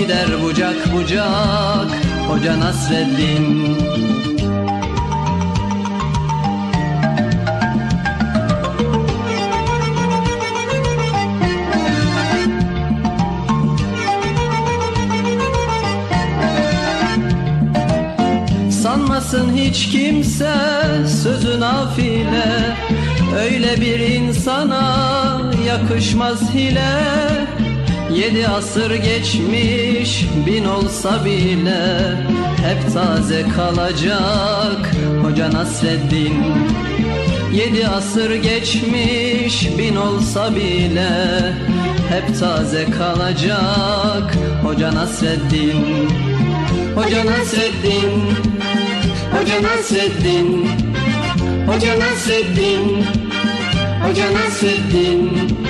[0.00, 1.90] Gider bucak bucak
[2.28, 3.76] Hoca Nasreddin.
[18.70, 20.54] Sanmasın hiç kimse
[21.22, 22.76] sözü nafile.
[23.36, 27.49] Öyle bir insana yakışmaz hile
[28.20, 32.16] Yedi asır geçmiş bin olsa bile
[32.66, 36.34] Hep taze kalacak Hoca Nasreddin.
[37.52, 41.10] Yedi asır geçmiş bin olsa bile
[42.08, 46.08] Hep taze kalacak Hoca Nasreddin.
[46.94, 48.10] Hoca Nasreddin.
[49.32, 50.68] Hoca Nasreddin.
[51.66, 53.04] Hoca Nasreddin.
[54.02, 55.69] Hoca Nasreddin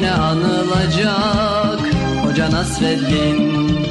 [0.00, 1.80] Yine anılacak
[2.24, 3.86] Hoca Nasreddin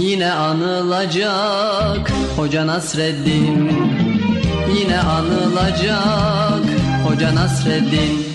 [0.00, 3.70] Yine anılacak Hoca Nasreddin
[4.78, 6.64] Yine anılacak
[7.06, 8.26] Hoca Nasreddin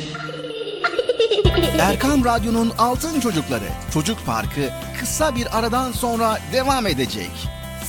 [1.79, 7.31] Erkam Radyo'nun Altın Çocukları Çocuk Parkı kısa bir aradan sonra devam edecek.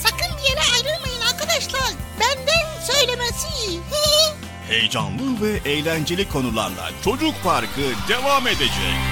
[0.02, 1.92] Sakın bir yere ayrılmayın arkadaşlar.
[2.20, 3.48] Benden söylemesi.
[4.68, 9.11] Heyecanlı ve eğlenceli konularla Çocuk Parkı devam edecek.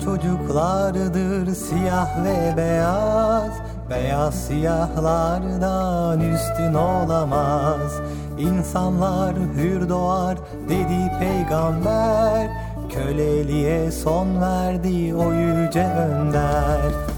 [0.00, 3.52] Çocuklardır siyah ve beyaz.
[3.90, 8.00] Beyaz siyahlardan üstün olamaz.
[8.38, 10.38] İnsanlar hür doğar
[10.68, 12.50] dedi peygamber.
[12.92, 17.11] Köleliğe son verdi o yüce önder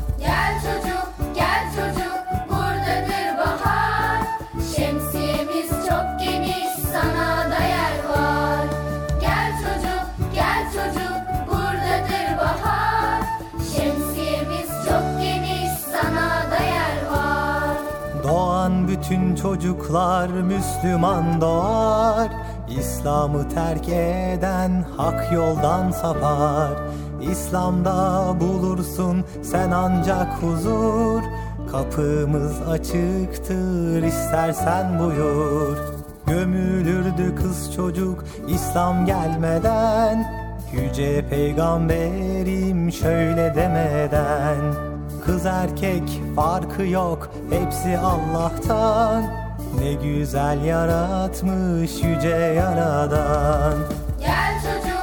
[19.14, 22.28] bütün çocuklar Müslüman doğar.
[22.78, 26.70] İslam'ı terk eden hak yoldan sapar.
[27.20, 31.22] İslam'da bulursun sen ancak huzur.
[31.72, 35.76] Kapımız açıktır istersen buyur.
[36.26, 40.26] Gömülürdü kız çocuk İslam gelmeden.
[40.72, 44.93] Yüce peygamberim şöyle demeden
[45.26, 49.24] Kız erkek farkı yok hepsi Allah'tan.
[49.78, 53.74] Ne güzel yaratmış yüce yaradan.
[54.20, 54.93] Gel çocuk,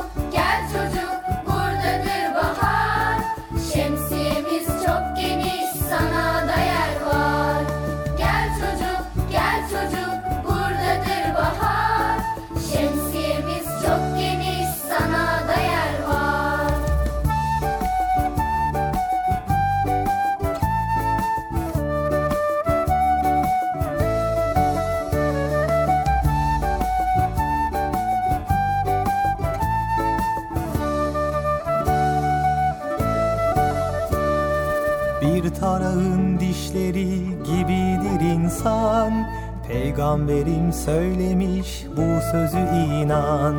[40.02, 43.56] Peygamberim söylemiş bu sözü inan.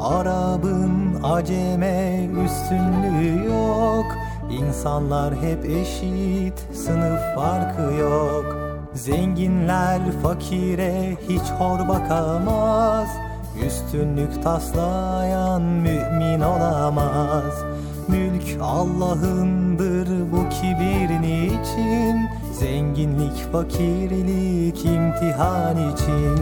[0.00, 4.06] Arabın aceme üstünlüğü yok.
[4.50, 8.56] İnsanlar hep eşit sınıf farkı yok.
[8.94, 13.08] Zenginler fakire hiç hor bakamaz.
[13.66, 17.64] Üstünlük taslayan mümin olamaz.
[18.08, 22.07] Mülk Allah'ındır bu kibir niçin
[22.58, 26.38] Zenginlik fakirlik imtihan için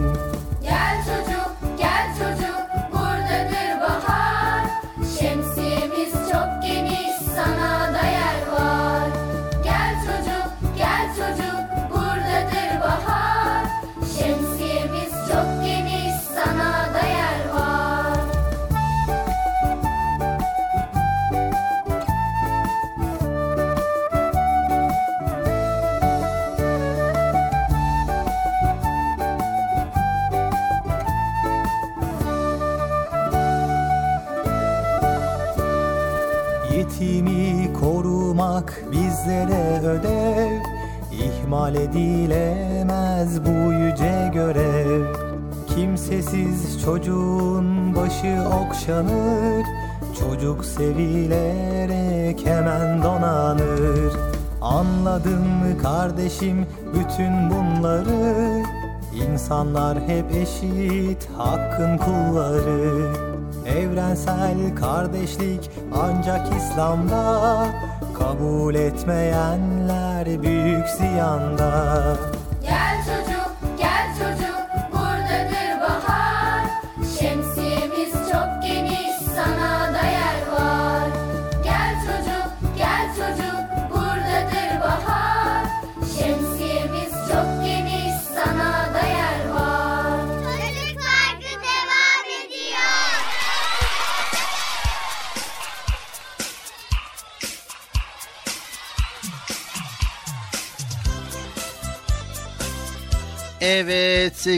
[60.07, 63.13] hep eşit hakkın kulları.
[63.65, 67.67] Evrensel kardeşlik ancak İslam'da
[68.19, 72.03] Kabul etmeyenler büyük ziyanda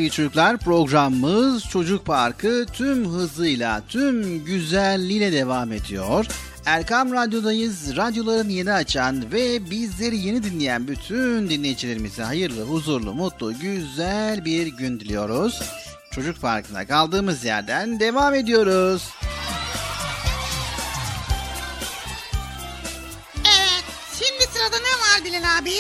[0.09, 6.25] sevgili çocuklar programımız Çocuk Parkı tüm hızıyla, tüm güzelliğiyle devam ediyor.
[6.65, 7.95] Erkam Radyo'dayız.
[7.95, 14.99] Radyoların yeni açan ve bizleri yeni dinleyen bütün dinleyicilerimize hayırlı, huzurlu, mutlu, güzel bir gün
[14.99, 15.61] diliyoruz.
[16.11, 19.09] Çocuk Parkı'na kaldığımız yerden devam ediyoruz.
[23.35, 23.83] Evet.
[24.13, 25.73] Şimdi sırada ne var Bilal abi?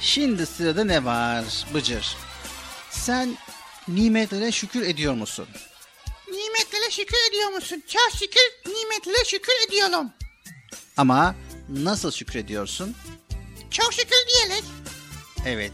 [0.00, 1.44] Şimdi sırada ne var
[1.74, 2.27] Bıcır?
[3.08, 3.36] Sen
[3.88, 5.46] nimetlere şükür ediyor musun?
[6.28, 7.82] Nimetlere şükür ediyor musun?
[7.86, 10.10] Çok şükür nimetlere şükür ediyorum.
[10.96, 11.34] Ama
[11.68, 12.94] nasıl şükrediyorsun?
[13.70, 14.64] Çok şükür diyerek.
[15.46, 15.72] Evet.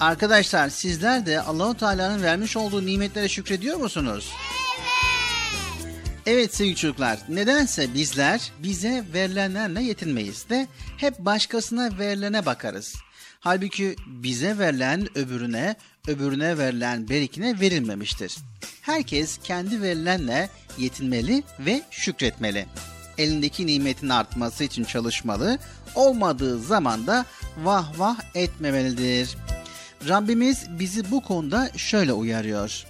[0.00, 4.30] Arkadaşlar sizler de Allahu Teala'nın vermiş olduğu nimetlere şükrediyor musunuz?
[4.78, 4.82] Evet.
[6.26, 7.18] Evet sevgili çocuklar.
[7.28, 12.94] Nedense bizler bize verilenlerle yetinmeyiz de hep başkasına verilene bakarız.
[13.40, 15.76] Halbuki bize verilen öbürüne,
[16.08, 18.36] öbürüne verilen berikine verilmemiştir.
[18.80, 20.48] Herkes kendi verilenle
[20.78, 22.66] yetinmeli ve şükretmeli.
[23.18, 25.58] Elindeki nimetin artması için çalışmalı,
[25.94, 27.26] olmadığı zaman da
[27.62, 29.36] vah vah etmemelidir.
[30.08, 32.84] Rabbimiz bizi bu konuda şöyle uyarıyor.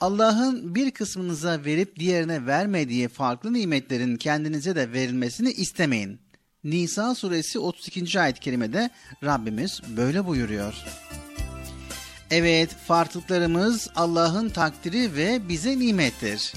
[0.00, 6.20] Allah'ın bir kısmınıza verip diğerine vermediği farklı nimetlerin kendinize de verilmesini istemeyin.
[6.64, 8.20] Nisa suresi 32.
[8.20, 8.90] ayet-i kerimede
[9.24, 10.74] Rabbimiz böyle buyuruyor.
[12.34, 16.52] Evet, farklılıklarımız Allah'ın takdiri ve bize nimettir.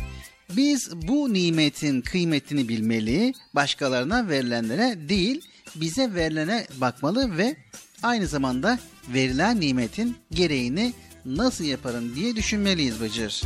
[0.49, 5.41] Biz bu nimetin kıymetini bilmeli, başkalarına verilenlere değil,
[5.75, 7.55] bize verilene bakmalı ve
[8.03, 10.93] aynı zamanda verilen nimetin gereğini
[11.25, 13.41] nasıl yaparım diye düşünmeliyiz Bıcır.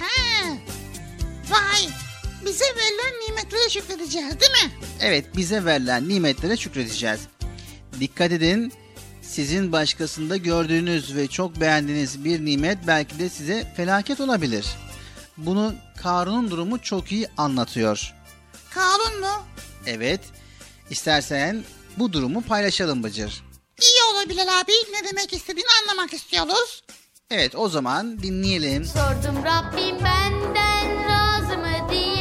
[0.00, 0.56] Ha.
[1.50, 1.88] Vay.
[2.44, 4.72] Bize verilen nimetlere şükredeceğiz değil mi?
[5.00, 7.20] Evet, bize verilen nimetlere şükredeceğiz.
[8.00, 8.72] Dikkat edin,
[9.26, 14.66] sizin başkasında gördüğünüz ve çok beğendiğiniz bir nimet belki de size felaket olabilir.
[15.36, 18.14] Bunu Karun'un durumu çok iyi anlatıyor.
[18.70, 19.42] Karun mu?
[19.86, 20.20] Evet,
[20.90, 21.64] istersen
[21.96, 23.42] bu durumu paylaşalım Bıcır.
[23.80, 24.72] İyi olur Bilal abi.
[24.72, 26.82] Ne demek istediğini anlamak istiyoruz.
[27.30, 28.84] Evet, o zaman dinleyelim.
[28.84, 32.15] Sordum Rabbim benden razı mı diye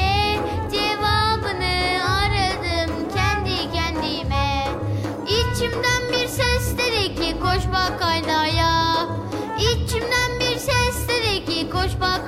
[12.02, 12.25] dedi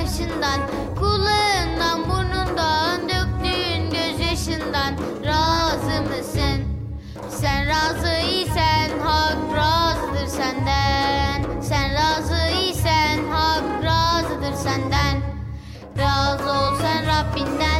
[0.00, 0.60] kaşından
[0.98, 4.94] Kulağından burnundan döktüğün gözyaşından
[5.24, 6.64] Razı mısın?
[7.28, 15.20] Sen razı isen hak razıdır senden Sen razı isen hak razıdır senden
[15.98, 17.79] Razı ol sen Rabbinden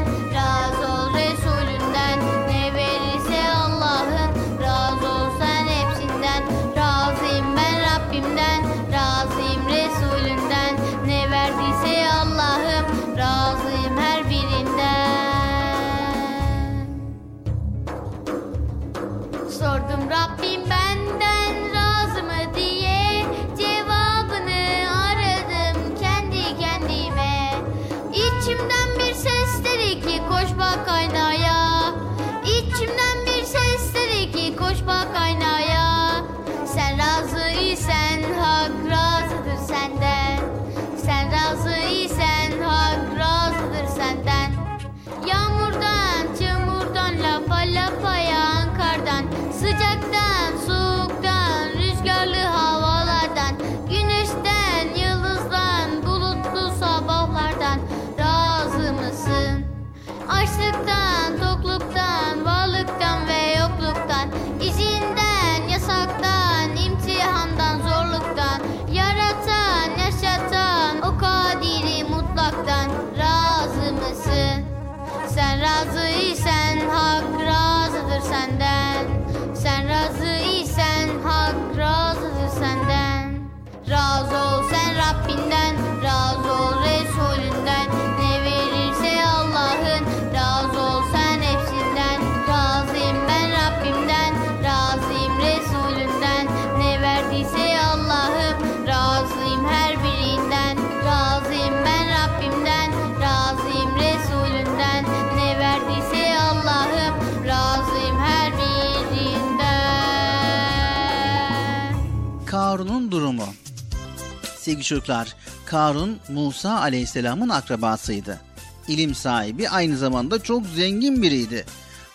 [114.70, 115.34] sevgili çocuklar,
[115.66, 118.40] Karun Musa aleyhisselamın akrabasıydı.
[118.88, 121.64] İlim sahibi aynı zamanda çok zengin biriydi.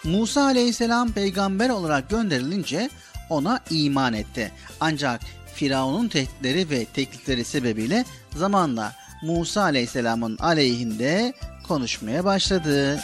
[0.03, 2.89] Musa aleyhisselam peygamber olarak gönderilince
[3.29, 4.51] ona iman etti.
[4.79, 5.21] Ancak
[5.53, 8.93] Firavun'un tehditleri ve teklifleri sebebiyle zamanla
[9.23, 11.33] Musa aleyhisselamın aleyhinde
[11.67, 12.99] konuşmaya başladı.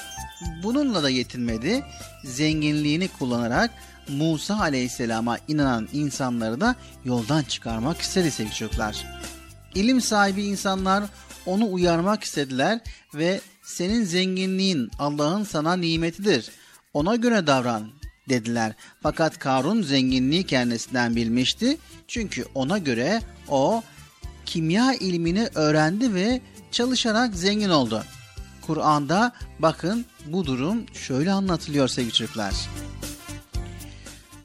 [0.63, 1.83] Bununla da yetinmedi.
[2.23, 3.71] Zenginliğini kullanarak
[4.09, 6.75] Musa aleyhisselama inanan insanları da
[7.05, 9.05] yoldan çıkarmak istedi sevgili çocuklar.
[9.75, 11.03] İlim sahibi insanlar
[11.45, 12.79] onu uyarmak istediler
[13.13, 16.49] ve senin zenginliğin Allah'ın sana nimetidir.
[16.93, 17.87] Ona göre davran
[18.29, 18.73] dediler.
[19.03, 21.77] Fakat Karun zenginliği kendisinden bilmişti.
[22.07, 23.83] Çünkü ona göre o
[24.45, 26.41] kimya ilmini öğrendi ve
[26.71, 28.03] çalışarak zengin oldu.
[28.61, 32.53] Kur'an'da bakın bu durum şöyle anlatılıyor sevgili çocuklar.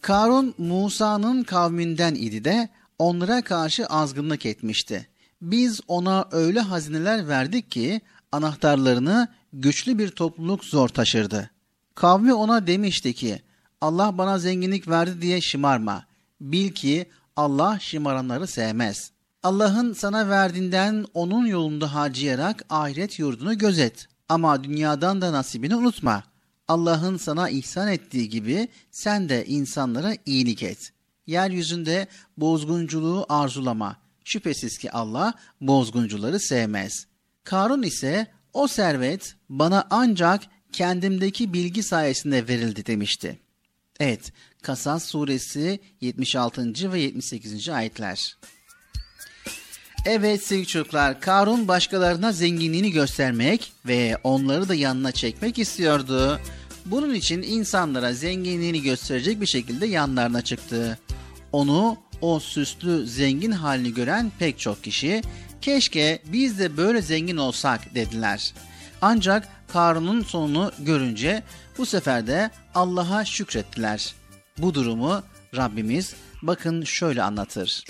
[0.00, 2.68] Karun Musa'nın kavminden idi de
[2.98, 5.08] onlara karşı azgınlık etmişti.
[5.42, 8.00] Biz ona öyle hazineler verdik ki
[8.32, 11.50] anahtarlarını güçlü bir topluluk zor taşırdı.
[11.94, 13.42] Kavmi ona demişti ki
[13.80, 16.04] Allah bana zenginlik verdi diye şımarma.
[16.40, 17.06] Bil ki
[17.36, 19.10] Allah şımaranları sevmez.
[19.42, 24.08] Allah'ın sana verdiğinden onun yolunda harcayarak ahiret yurdunu gözet.
[24.28, 26.22] Ama dünyadan da nasibini unutma.
[26.68, 30.92] Allah'ın sana ihsan ettiği gibi sen de insanlara iyilik et.
[31.26, 32.06] Yeryüzünde
[32.36, 33.96] bozgunculuğu arzulama.
[34.26, 37.06] Şüphesiz ki Allah bozguncuları sevmez.
[37.44, 43.38] Karun ise o servet bana ancak kendimdeki bilgi sayesinde verildi demişti.
[44.00, 46.92] Evet, Kasas suresi 76.
[46.92, 47.68] ve 78.
[47.68, 48.36] ayetler.
[50.04, 56.40] Evet sevgili çocuklar, Karun başkalarına zenginliğini göstermek ve onları da yanına çekmek istiyordu.
[56.86, 60.98] Bunun için insanlara zenginliğini gösterecek bir şekilde yanlarına çıktı.
[61.52, 65.22] Onu o süslü zengin halini gören pek çok kişi
[65.60, 68.54] keşke biz de böyle zengin olsak dediler.
[69.02, 71.42] Ancak Karun'un sonunu görünce
[71.78, 74.14] bu sefer de Allah'a şükrettiler.
[74.58, 75.22] Bu durumu
[75.56, 77.84] Rabbimiz bakın şöyle anlatır.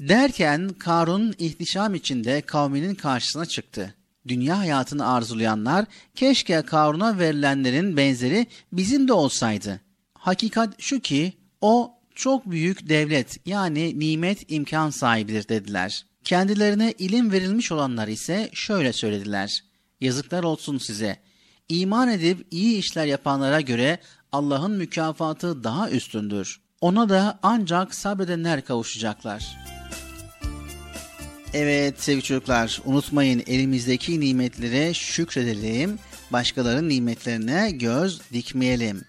[0.00, 3.94] Derken Karun ihtişam içinde kavminin karşısına çıktı.
[4.28, 5.84] Dünya hayatını arzulayanlar
[6.14, 9.80] keşke Karun'a verilenlerin benzeri bizim de olsaydı.
[10.14, 16.06] Hakikat şu ki o çok büyük devlet yani nimet imkan sahibidir dediler.
[16.24, 19.64] Kendilerine ilim verilmiş olanlar ise şöyle söylediler.
[20.00, 21.16] Yazıklar olsun size.
[21.68, 23.98] İman edip iyi işler yapanlara göre
[24.32, 26.60] Allah'ın mükafatı daha üstündür.
[26.80, 29.56] Ona da ancak sabredenler kavuşacaklar.
[31.54, 35.98] Evet sevgili çocuklar unutmayın elimizdeki nimetlere şükredelim.
[36.30, 39.04] Başkalarının nimetlerine göz dikmeyelim.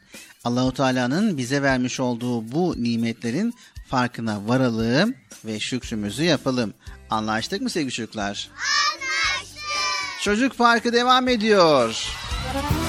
[0.46, 3.54] Allahu Teala'nın bize vermiş olduğu bu nimetlerin
[3.88, 5.16] farkına varalım
[5.46, 6.74] ve şükrümüzü yapalım.
[7.10, 8.50] Anlaştık mı sevgili çocuklar?
[8.54, 10.22] Anlaştık.
[10.22, 11.94] Çocuk Parkı devam ediyor.
[12.54, 12.85] sonra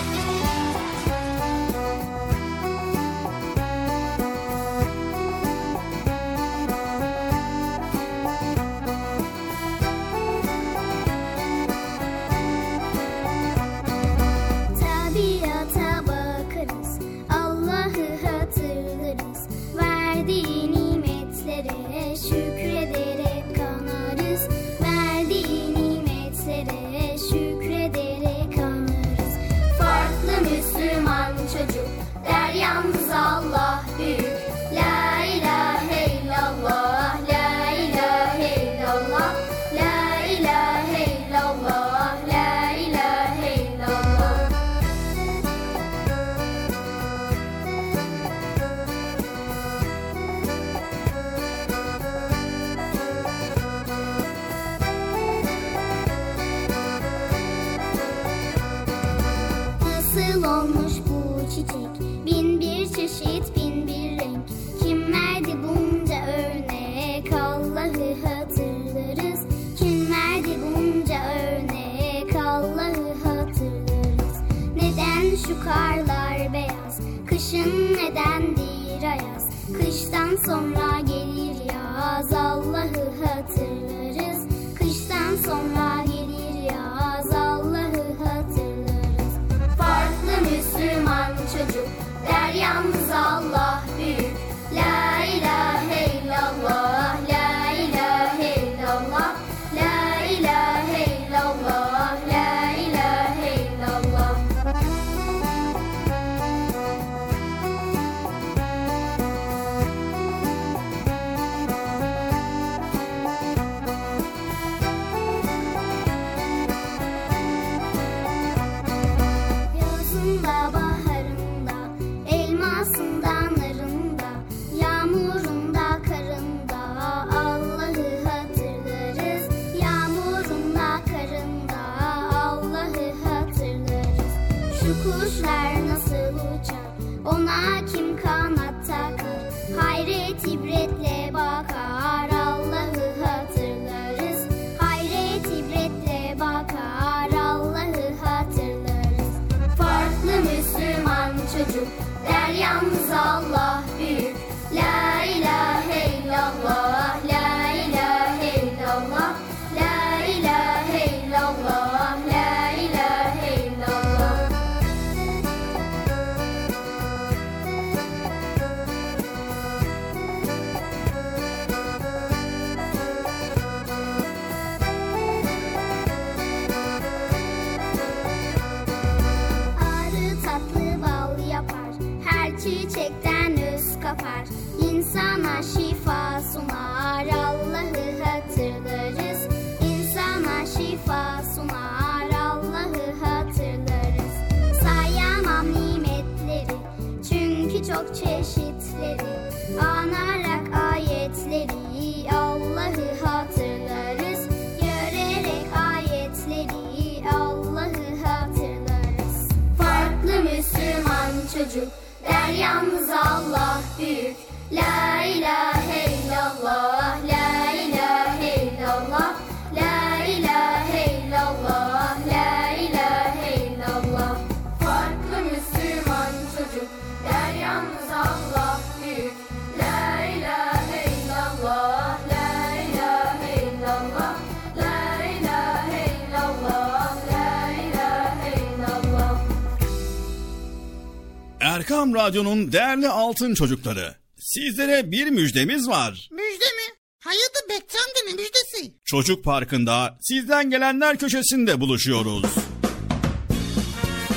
[241.87, 244.15] Erkam Radyo'nun değerli altın çocukları.
[244.39, 246.29] Sizlere bir müjdemiz var.
[246.33, 246.95] Müjde mi?
[247.25, 248.95] Hayırdır Bekçi amca ne müjdesi?
[249.05, 252.45] Çocuk Parkı'nda sizden gelenler köşesinde buluşuyoruz.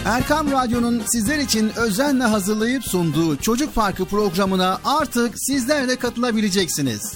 [0.05, 7.13] Erkam Radyo'nun sizler için özenle hazırlayıp sunduğu Çocuk Parkı programına artık sizler de katılabileceksiniz.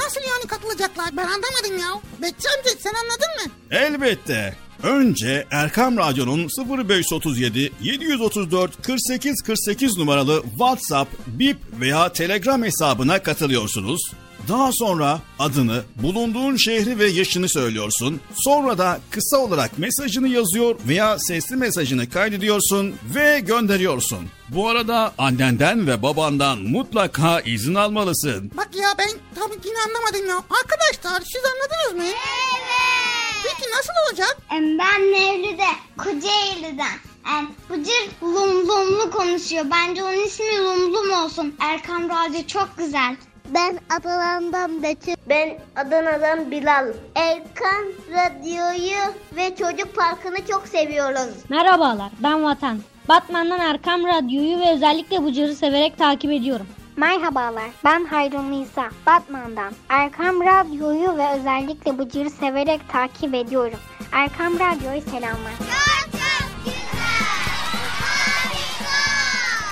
[0.00, 2.00] Nasıl yani katılacaklar ben anlamadım ya.
[2.22, 3.52] Bekçi amca sen anladın mı?
[3.70, 4.56] Elbette.
[4.82, 14.00] Önce Erkam Radyo'nun 0537 734 48 48 numaralı WhatsApp, Bip veya Telegram hesabına katılıyorsunuz.
[14.48, 18.20] Daha sonra adını, bulunduğun şehri ve yaşını söylüyorsun.
[18.34, 24.28] Sonra da kısa olarak mesajını yazıyor veya sesli mesajını kaydediyorsun ve gönderiyorsun.
[24.48, 28.50] Bu arada annenden ve babandan mutlaka izin almalısın.
[28.56, 30.36] Bak ya ben tam yine anlamadım ya.
[30.36, 32.14] Arkadaşlar siz anladınız mı?
[32.14, 33.21] Evet.
[33.42, 34.36] Peki nasıl olacak?
[34.52, 36.96] Ben Mevlüt'e Kocaeli'den.
[37.38, 39.64] Em, Bıcır lum lumlu konuşuyor.
[39.70, 41.54] Bence onun ismi lum lum olsun.
[41.60, 43.16] Erkam Radyo çok güzel.
[43.48, 45.14] Ben Adana'dan Betül.
[45.28, 46.86] Ben Adana'dan Bilal.
[47.14, 51.34] Erkan Radyo'yu ve Çocuk Parkı'nı çok seviyoruz.
[51.48, 52.78] Merhabalar ben Vatan.
[53.08, 56.66] Batman'dan Erkam Radyo'yu ve özellikle Bıcır'ı severek takip ediyorum.
[56.96, 59.74] Merhabalar, ben Hayrun Nisa, Batman'dan.
[59.88, 63.78] Erkam Radyo'yu ve özellikle Bıcır'ı severek takip ediyorum.
[64.12, 65.52] Erkam Radyo'yu selamlar.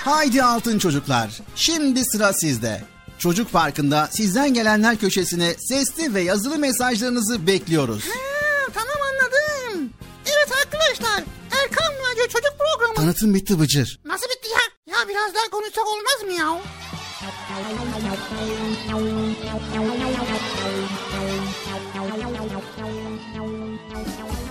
[0.05, 1.41] Haydi altın çocuklar.
[1.57, 2.85] Şimdi sıra sizde.
[3.19, 8.05] Çocuk Parkı'nda sizden gelenler köşesine sesli ve yazılı mesajlarınızı bekliyoruz.
[8.05, 9.91] Ha, tamam anladım.
[10.27, 11.25] Evet arkadaşlar
[11.63, 12.95] Erkan Radyo Çocuk Programı.
[12.95, 14.01] Tanıtım bitti Bıcır.
[14.05, 14.95] Nasıl bitti ya?
[14.95, 16.61] Ya biraz daha konuşsak olmaz mı ya?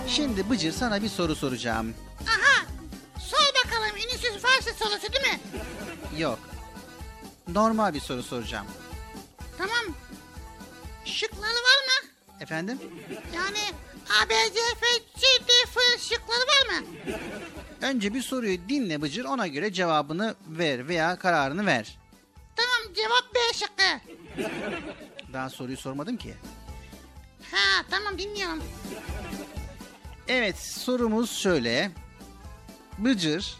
[0.07, 1.93] Şimdi Bıcır sana bir soru soracağım.
[2.21, 2.65] Aha.
[3.19, 5.39] Sor bakalım Ünlüsüz Farsı sorusu değil mi?
[6.17, 6.39] Yok.
[7.47, 8.65] Normal bir soru soracağım.
[9.57, 9.95] Tamam.
[11.05, 12.09] Şıkları var mı?
[12.39, 12.79] Efendim?
[13.35, 13.59] Yani
[14.09, 16.87] A, B, C, F, C, D, F şıkları var mı?
[17.81, 21.98] Önce bir soruyu dinle Bıcır ona göre cevabını ver veya kararını ver.
[22.59, 24.13] Tamam cevap B şıkkı.
[25.33, 26.33] Daha soruyu sormadım ki.
[27.51, 28.63] Ha tamam dinliyorum.
[30.27, 31.91] Evet sorumuz şöyle.
[32.97, 33.57] Bıcır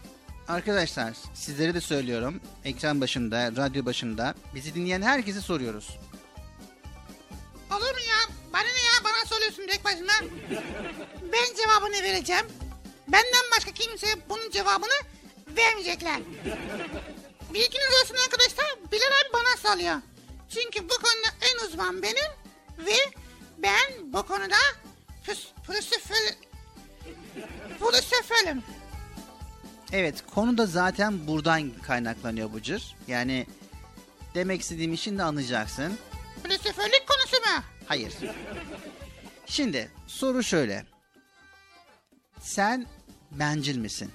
[0.48, 2.42] arkadaşlar sizlere de söylüyorum.
[2.66, 5.98] Ekran başında, radyo başında bizi dinleyen herkese soruyoruz.
[7.72, 8.36] Olur mu ya?
[8.54, 9.04] Bana ne ya?
[9.04, 10.30] Bana soruyorsun tek başına.
[11.34, 12.46] Ben cevabını vereceğim.
[13.08, 15.00] Benden başka kimse bunun cevabını
[15.58, 16.20] vermeyecekler.
[17.54, 18.66] Bilginiz olsun arkadaşlar.
[18.92, 19.96] Bilal abi bana salıyor.
[20.50, 22.32] Çünkü bu konuda en uzman benim.
[22.78, 22.96] Ve
[23.58, 24.56] ben bu konuda
[25.24, 26.36] fısıfırım.
[29.92, 32.96] Evet konu da zaten buradan kaynaklanıyor Bıcır.
[33.08, 33.48] Yani
[34.36, 35.98] demek istediğim için de anlayacaksın.
[36.44, 37.64] Fısıfırlık konusu mu?
[37.86, 38.14] Hayır.
[39.46, 40.86] Şimdi soru şöyle.
[42.42, 42.88] Sen
[43.32, 44.12] bencil misin?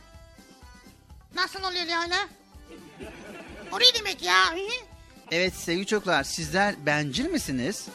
[1.35, 2.29] Nasıl oluyor Lala?
[3.75, 4.53] O ne demek ya?
[4.53, 4.59] Hı?
[5.31, 7.87] Evet sevgili çocuklar sizler bencil misiniz?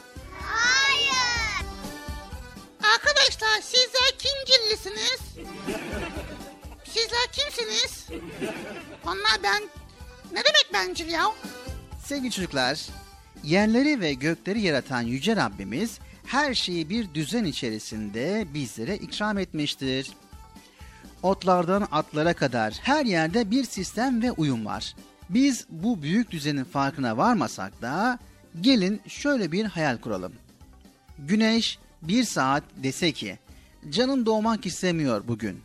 [2.96, 5.20] Arkadaşlar sizler kimcillisiniz?
[6.86, 8.08] Sizler kimsiniz?
[9.06, 9.64] Onlar ben...
[10.32, 11.26] Ne demek bencil ya?
[12.06, 12.86] Sevgili çocuklar,
[13.44, 20.12] yerleri ve gökleri yaratan Yüce Rabbimiz her şeyi bir düzen içerisinde bizlere ikram etmiştir.
[21.24, 24.96] Otlardan atlara kadar her yerde bir sistem ve uyum var.
[25.30, 28.20] Biz bu büyük düzenin farkına varmasak da
[28.62, 30.34] gelin şöyle bir hayal kuralım.
[31.20, 33.40] Güneş bir saat dese ki
[33.90, 35.62] canım doğmak istemiyor bugün.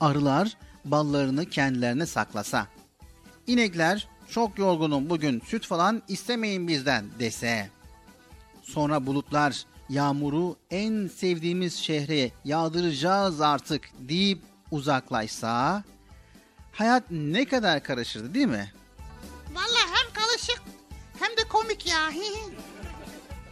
[0.00, 2.66] Arılar ballarını kendilerine saklasa.
[3.46, 7.70] İnekler çok yorgunum bugün süt falan istemeyin bizden dese.
[8.62, 14.38] Sonra bulutlar yağmuru en sevdiğimiz şehre yağdıracağız artık deyip
[14.70, 15.84] uzaklaşsa
[16.72, 18.72] hayat ne kadar karışırdı değil mi?
[19.56, 20.62] Vallahi hem karışık
[21.18, 22.10] hem de komik ya.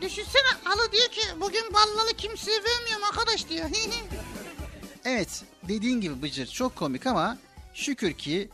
[0.01, 3.71] Düşünsene alı diyor ki bugün ballalı kimseye vermiyorum arkadaş diyor.
[5.05, 7.39] Evet dediğin gibi Bıcır çok komik ama
[7.75, 8.49] şükür ki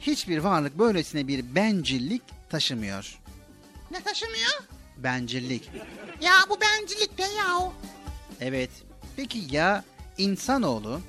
[0.00, 3.18] hiçbir varlık böylesine bir bencillik taşımıyor.
[3.90, 4.62] ne taşımıyor?
[4.96, 5.70] Bencillik.
[6.20, 7.72] Ya bu bencillik be ya.
[8.40, 8.70] Evet.
[9.16, 9.84] Peki ya
[10.18, 11.00] insanoğlu?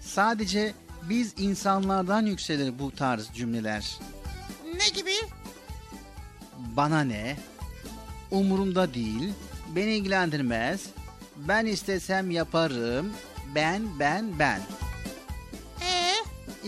[0.00, 3.98] Sadece biz insanlardan yükselir bu tarz cümleler.
[4.74, 5.14] Ne gibi?
[6.58, 7.36] Bana ne?
[8.30, 9.32] Umurumda değil.
[9.68, 10.86] Beni ilgilendirmez.
[11.36, 13.12] Ben istesem yaparım.
[13.54, 14.60] Ben, ben, ben.
[15.82, 16.12] Ee?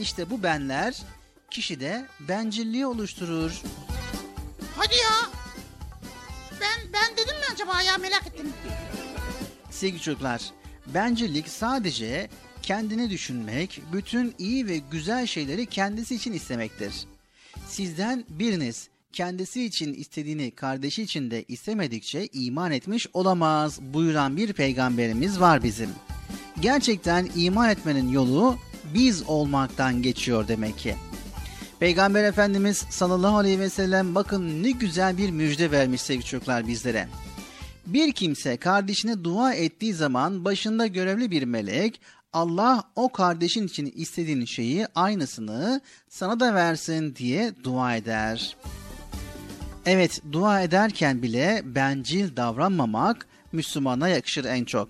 [0.00, 1.02] İşte bu benler
[1.50, 3.62] kişide bencilliği oluşturur.
[4.76, 5.30] Hadi ya.
[6.60, 8.52] Ben ben dedim mi acaba ya merak ettim.
[9.70, 10.42] Sevgili çocuklar,
[10.86, 12.30] bencillik sadece
[12.62, 16.94] kendini düşünmek, bütün iyi ve güzel şeyleri kendisi için istemektir.
[17.68, 25.40] Sizden biriniz kendisi için istediğini kardeşi için de istemedikçe iman etmiş olamaz buyuran bir peygamberimiz
[25.40, 25.90] var bizim.
[26.60, 28.56] Gerçekten iman etmenin yolu
[28.94, 30.94] biz olmaktan geçiyor demek ki.
[31.80, 37.08] Peygamber Efendimiz sallallahu aleyhi ve sellem bakın ne güzel bir müjde vermiş sevgili çocuklar bizlere.
[37.86, 42.00] Bir kimse kardeşine dua ettiği zaman başında görevli bir melek
[42.32, 48.56] Allah o kardeşin için istediğin şeyi aynısını sana da versin diye dua eder.
[49.86, 54.88] Evet dua ederken bile bencil davranmamak Müslümana yakışır en çok.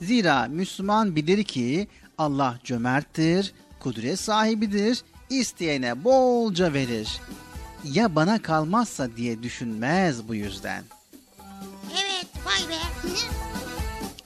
[0.00, 1.88] Zira Müslüman bilir ki
[2.18, 7.20] Allah cömerttir, kudret sahibidir, isteyene bolca verir.
[7.84, 10.84] Ya bana kalmazsa diye düşünmez bu yüzden.
[11.92, 12.80] Evet vay be.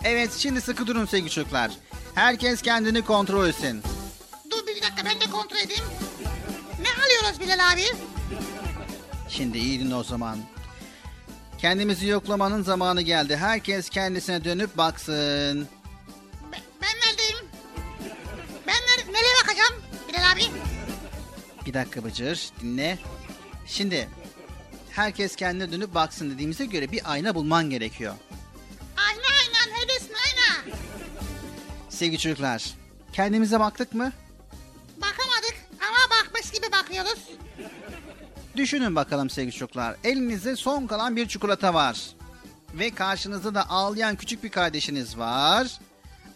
[0.05, 1.71] Evet şimdi sıkı durun sevgili çocuklar.
[2.15, 3.83] Herkes kendini kontrol etsin.
[4.51, 5.85] Dur bir dakika ben de kontrol edeyim.
[6.81, 7.85] Ne alıyoruz Bilal abi?
[9.29, 10.39] Şimdi iyi dinle o zaman.
[11.59, 13.37] Kendimizi yoklamanın zamanı geldi.
[13.37, 15.69] Herkes kendisine dönüp baksın.
[16.83, 17.39] Ben neredeyim?
[18.67, 19.75] Ben nere nereye bakacağım
[20.09, 20.43] Bilal abi?
[21.67, 22.99] Bir dakika Bıcır dinle.
[23.67, 24.09] Şimdi
[24.91, 28.15] herkes kendine dönüp baksın dediğimize göre bir ayna bulman gerekiyor.
[28.97, 29.77] Ayna ayna?
[32.01, 32.65] Sevgili çocuklar
[33.13, 34.13] kendimize baktık mı?
[34.97, 37.19] Bakamadık ama bakmış gibi bakıyoruz.
[38.57, 39.97] Düşünün bakalım sevgili çocuklar.
[40.05, 41.99] Elinizde son kalan bir çikolata var.
[42.75, 45.69] Ve karşınızda da ağlayan küçük bir kardeşiniz var.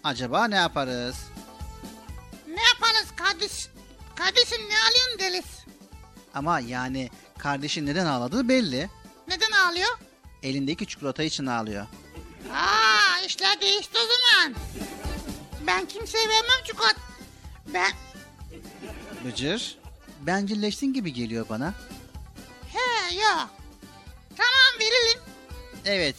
[0.05, 1.16] Acaba ne yaparız?
[2.49, 3.69] Ne yaparız kardeş?
[4.15, 5.65] Kardeşim ne alıyorsun deliz?
[6.35, 8.91] Ama yani kardeşin neden ağladığı belli.
[9.28, 9.99] Neden ağlıyor?
[10.43, 11.86] Elindeki çikolata için ağlıyor.
[12.55, 14.55] Aa işler değişti o zaman.
[15.66, 17.01] Ben kimseye vermem çikolata.
[17.74, 17.93] Ben
[19.24, 19.78] Bıcır,
[20.27, 21.74] bencilleştin gibi geliyor bana.
[22.73, 23.51] he yok.
[24.36, 25.20] Tamam verelim.
[25.85, 26.16] Evet,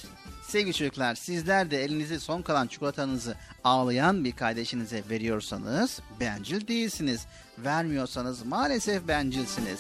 [0.48, 7.26] sevgili çocuklar sizler de elinize son kalan çikolatanızı ağlayan bir kardeşinize veriyorsanız bencil değilsiniz.
[7.58, 9.80] Vermiyorsanız maalesef bencilsiniz.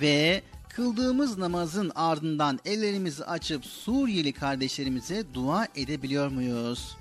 [0.00, 6.96] Ve kıldığımız namazın ardından ellerimizi açıp Suriyeli kardeşlerimize dua edebiliyor muyuz?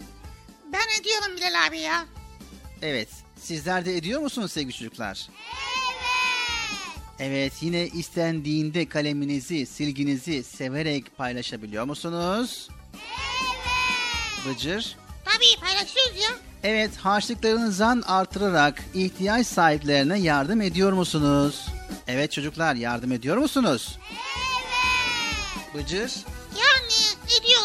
[0.74, 2.06] Ben ediyorum Bilal abi ya.
[2.82, 3.10] Evet,
[3.42, 5.28] sizler de ediyor musunuz sevgili çocuklar?
[7.20, 12.70] Evet, yine istendiğinde kaleminizi, silginizi severek paylaşabiliyor musunuz?
[12.94, 14.56] Evet.
[14.56, 14.96] Bıcır?
[15.26, 16.30] Tabii paylaşıyoruz ya.
[16.64, 21.66] Evet, harçlıklarınızdan artırarak ihtiyaç sahiplerine yardım ediyor musunuz?
[22.08, 24.00] Evet çocuklar, yardım ediyor musunuz?
[24.02, 25.76] Evet.
[25.86, 26.12] Bıcır?
[26.58, 27.62] Yani ediyor.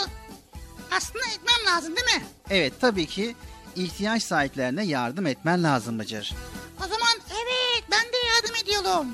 [0.90, 2.22] Aslında etmem lazım değil mi?
[2.50, 3.34] Evet, tabii ki
[3.76, 6.32] ihtiyaç sahiplerine yardım etmen lazım Bıcır.
[6.78, 9.06] O zaman evet ben de yardım ediyorum.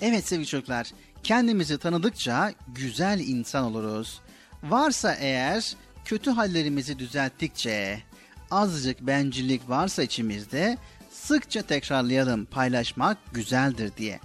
[0.00, 0.90] Evet sevgili çocuklar,
[1.22, 4.20] kendimizi tanıdıkça güzel insan oluruz.
[4.62, 8.02] Varsa eğer kötü hallerimizi düzelttikçe,
[8.50, 10.78] azıcık bencillik varsa içimizde,
[11.12, 14.20] sıkça tekrarlayalım paylaşmak güzeldir diye.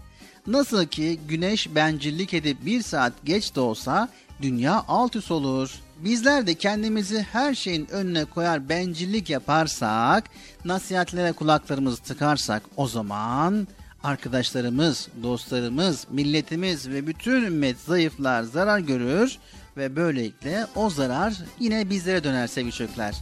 [0.47, 4.09] Nasıl ki güneş bencillik edip bir saat geç de olsa
[4.41, 5.71] dünya alt üst olur.
[6.03, 10.23] Bizler de kendimizi her şeyin önüne koyar bencillik yaparsak,
[10.65, 13.67] nasihatlere kulaklarımızı tıkarsak o zaman
[14.03, 19.37] arkadaşlarımız, dostlarımız, milletimiz ve bütün ümmet zayıflar, zarar görür
[19.77, 23.15] ve böylelikle o zarar yine bizlere döner sevgili çocuklar.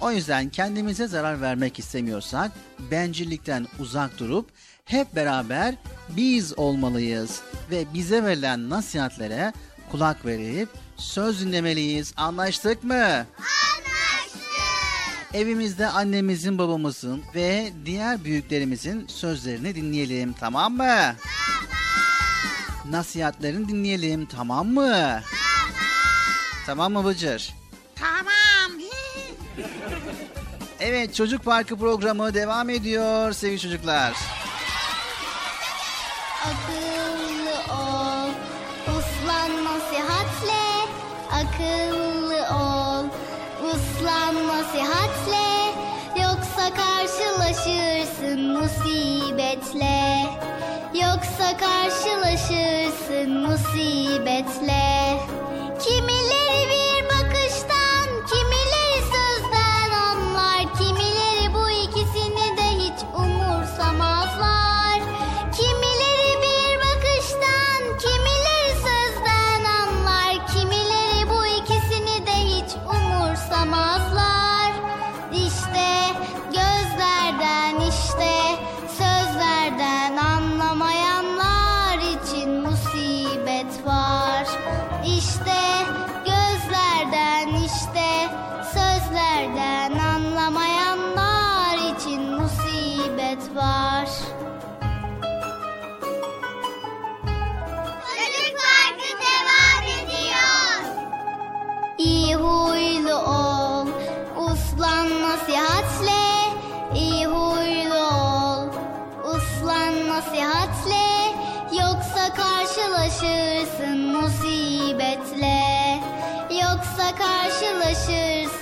[0.00, 2.52] O yüzden kendimize zarar vermek istemiyorsak
[2.90, 4.50] bencillikten uzak durup
[4.84, 5.74] hep beraber
[6.16, 7.40] biz olmalıyız
[7.70, 9.52] ve bize verilen nasihatlere
[9.90, 10.68] kulak verip
[11.00, 12.12] söz dinlemeliyiz.
[12.16, 12.94] Anlaştık mı?
[12.94, 14.40] Anlaştık.
[15.34, 20.32] Evimizde annemizin, babamızın ve diğer büyüklerimizin sözlerini dinleyelim.
[20.32, 20.78] Tamam mı?
[20.78, 21.16] Tamam.
[22.90, 24.26] Nasihatlerini dinleyelim.
[24.26, 24.90] Tamam mı?
[24.90, 25.22] Tamam.
[26.66, 27.54] Tamam mı Bıcır?
[27.96, 28.80] Tamam.
[30.80, 34.12] Evet Çocuk Parkı programı devam ediyor sevgili çocuklar.
[44.70, 45.74] Nasihatle.
[46.22, 50.26] Yoksa karşılaşırsın musibetle.
[50.94, 55.18] Yoksa karşılaşırsın musibetle.
[55.80, 56.19] Kimileri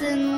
[0.08, 0.37] karşılaşırsın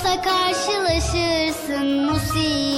[0.00, 2.69] Yoksa karşılaşırsın musibetle.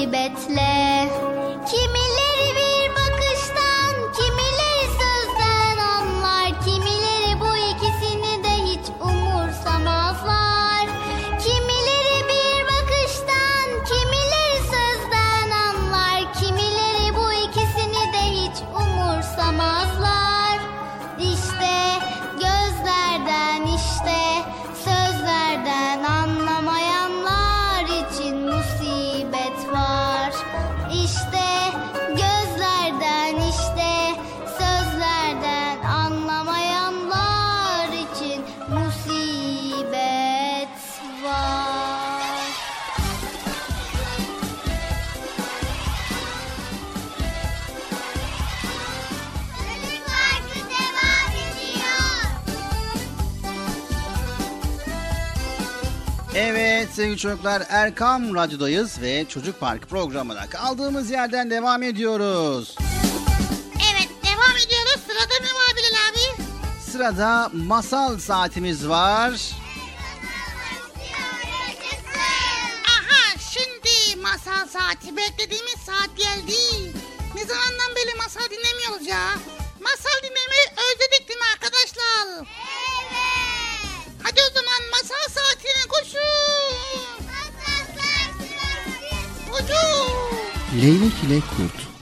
[57.13, 62.77] Sevgili çocuklar Erkam Radyo'dayız ve Çocuk Parkı programına kaldığımız yerden devam ediyoruz.
[63.75, 65.01] Evet devam ediyoruz.
[65.07, 66.43] Sırada ne var Bilal abi?
[66.91, 69.31] Sırada masal saatimiz var.
[72.85, 76.93] Aha şimdi masal saati beklediğimiz saat geldi.
[77.35, 79.29] Ne zamandan beri masal dinlemiyoruz ya.
[90.83, 91.93] Leylek ile Kurt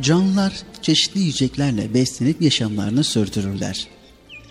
[0.00, 3.88] Canlılar çeşitli yiyeceklerle beslenip yaşamlarını sürdürürler.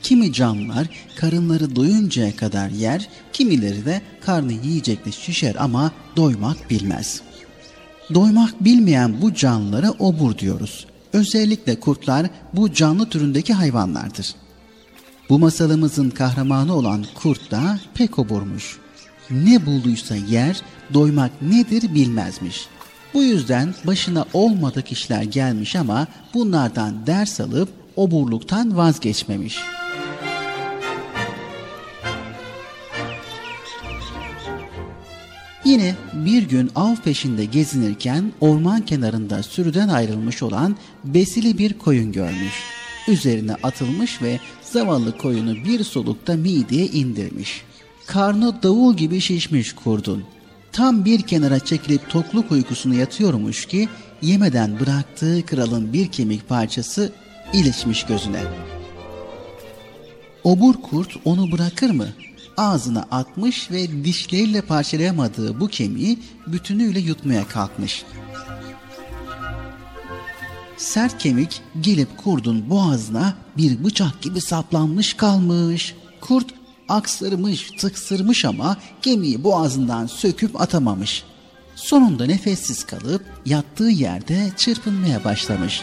[0.02, 7.22] Kimi canlılar karınları doyuncaya kadar yer, kimileri de karnı yiyecekle şişer ama doymak bilmez.
[8.14, 10.86] Doymak bilmeyen bu canlılara obur diyoruz.
[11.14, 14.36] Özellikle kurtlar bu canlı türündeki hayvanlardır.
[15.30, 18.78] Bu masalımızın kahramanı olan kurt da pek oburmuş.
[19.30, 20.62] Ne bulduysa yer,
[20.94, 22.68] doymak nedir bilmezmiş.
[23.14, 29.58] Bu yüzden başına olmadık işler gelmiş ama bunlardan ders alıp oburluktan vazgeçmemiş.
[35.66, 42.64] Yine bir gün av peşinde gezinirken orman kenarında sürüden ayrılmış olan besili bir koyun görmüş.
[43.08, 44.40] Üzerine atılmış ve
[44.72, 47.62] zavallı koyunu bir solukta mideye indirmiş.
[48.06, 50.24] Karnı davul gibi şişmiş kurdun.
[50.72, 53.90] Tam bir kenara çekilip tokluk uykusunu yatıyormuş ki
[54.22, 57.14] yemeden bıraktığı kralın bir kemik parçası
[57.54, 58.42] ilişmiş gözüne.
[60.44, 62.08] Obur kurt onu bırakır mı?
[62.58, 68.04] Ağzına atmış ve dişleriyle parçalayamadığı bu kemiği bütünüyle yutmaya kalkmış.
[70.80, 75.96] Sert kemik gelip kurdun boğazına bir bıçak gibi saplanmış kalmış.
[76.22, 76.46] Kurt
[76.90, 81.24] aksırmış, tıksırmış ama gemiyi boğazından söküp atamamış.
[81.76, 85.82] Sonunda nefessiz kalıp yattığı yerde çırpınmaya başlamış.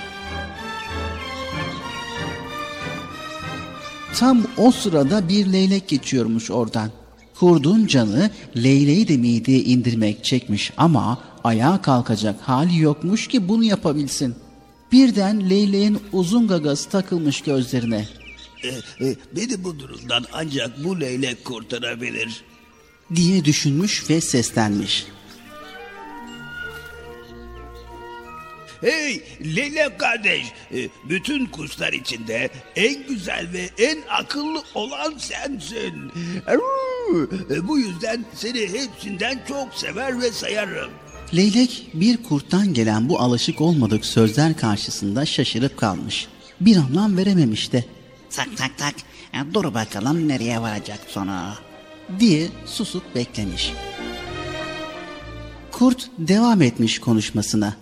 [4.14, 6.90] Tam o sırada bir leylek geçiyormuş oradan.
[7.38, 14.45] Kurdun canı leyleği de mideye indirmek çekmiş ama ayağa kalkacak hali yokmuş ki bunu yapabilsin.
[14.92, 18.08] Birden leyleğin uzun gagası takılmış gözlerine.
[18.62, 18.68] E,
[19.06, 22.44] e, beni bu durumdan ancak bu leylek kurtarabilir.
[23.14, 25.06] Diye düşünmüş ve seslenmiş.
[28.80, 29.22] Hey
[29.56, 36.12] leylek kardeş, e, bütün kuşlar içinde en güzel ve en akıllı olan sensin.
[37.62, 40.90] Bu yüzden seni hepsinden çok sever ve sayarım.
[41.34, 46.26] Leylek bir kurttan gelen bu alışık olmadık sözler karşısında şaşırıp kalmış.
[46.60, 47.84] Bir anlam verememiş de.
[48.30, 48.94] Tak tak tak.
[49.34, 51.40] E, dur bakalım nereye varacak sonu.
[52.20, 53.72] Diye susup beklemiş.
[55.72, 57.76] Kurt devam etmiş konuşmasına.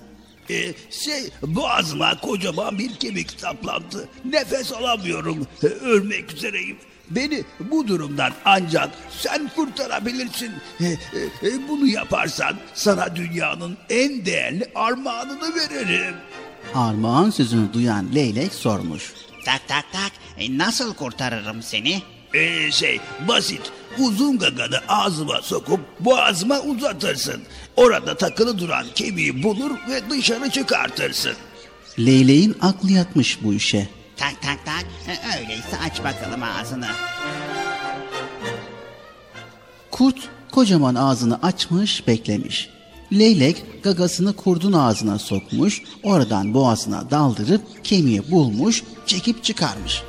[0.50, 4.08] Ee, şey boğazıma kocaman bir kemik saplandı.
[4.24, 5.46] Nefes alamıyorum.
[5.62, 6.76] Ee, ölmek üzereyim.
[7.10, 10.52] Beni bu durumdan ancak sen kurtarabilirsin.
[10.81, 10.85] Ee,
[11.48, 16.14] e, bunu yaparsan sana dünyanın en değerli armağanını veririm.
[16.74, 19.12] Armağan sözünü duyan leylek sormuş.
[19.44, 20.12] Tak tak tak.
[20.39, 22.02] E, nasıl kurtarırım seni?
[22.35, 23.60] Ee, şey basit.
[23.98, 27.43] Uzun gaganı ağzıma sokup boğazıma uzatırsın.
[27.76, 31.32] Orada takılı duran kemiği bulur ve dışarı çıkartırsın.
[31.98, 33.89] Leyleğin aklı yatmış bu işe.
[34.16, 34.84] Tak tak tak.
[35.08, 36.88] E, öyleyse aç bakalım ağzını.
[39.90, 42.70] Kurt kocaman ağzını açmış beklemiş.
[43.12, 50.02] Leylek gagasını kurdun ağzına sokmuş, oradan boğazına daldırıp kemiği bulmuş, çekip çıkarmış.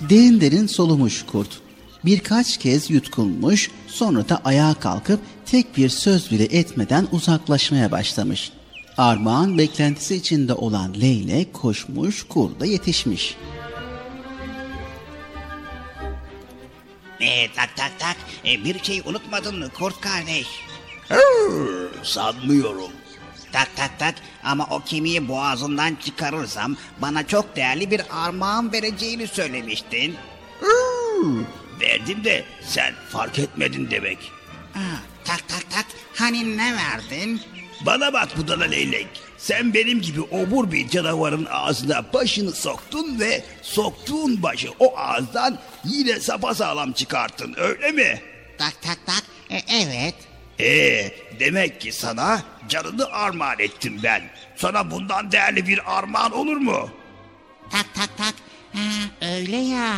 [0.00, 1.60] Derin derin solumuş kurt.
[2.04, 8.52] Birkaç kez yutkunmuş, sonra da ayağa kalkıp tek bir söz bile etmeden uzaklaşmaya başlamış.
[8.98, 13.36] Armağan beklentisi içinde olan leylek koşmuş, kurda yetişmiş.
[17.20, 18.16] E, tak tak tak.
[18.44, 20.46] E, bir şey unutmadın mı kurt kardeş?
[22.02, 22.90] Sanmıyorum.
[23.52, 24.14] Tak tak tak
[24.44, 30.14] ama o kemiği boğazından çıkarırsam bana çok değerli bir armağan vereceğini söylemiştin.
[31.80, 34.18] Verdim de sen fark etmedin demek.
[34.74, 34.78] Aa,
[35.24, 37.40] tak tak tak hani ne verdin?
[37.86, 39.06] Bana bak budala leylek.
[39.38, 46.20] Sen benim gibi obur bir canavarın ağzına başını soktun ve soktuğun başı o ağızdan yine
[46.20, 48.20] sapasağlam çıkarttın öyle mi?
[48.58, 50.14] Tak tak tak e, evet.
[50.60, 51.10] Ee,
[51.40, 54.22] demek ki sana canını armağan ettim ben.
[54.56, 56.90] Sana bundan değerli bir armağan olur mu?
[57.72, 58.34] Tak tak tak
[58.72, 58.80] ha,
[59.36, 59.94] öyle ya.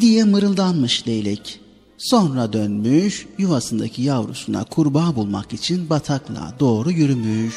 [0.00, 1.60] Diye mırıldanmış leylek.
[1.98, 7.54] Sonra dönmüş yuvasındaki yavrusuna kurbağa bulmak için bataklığa doğru yürümüş.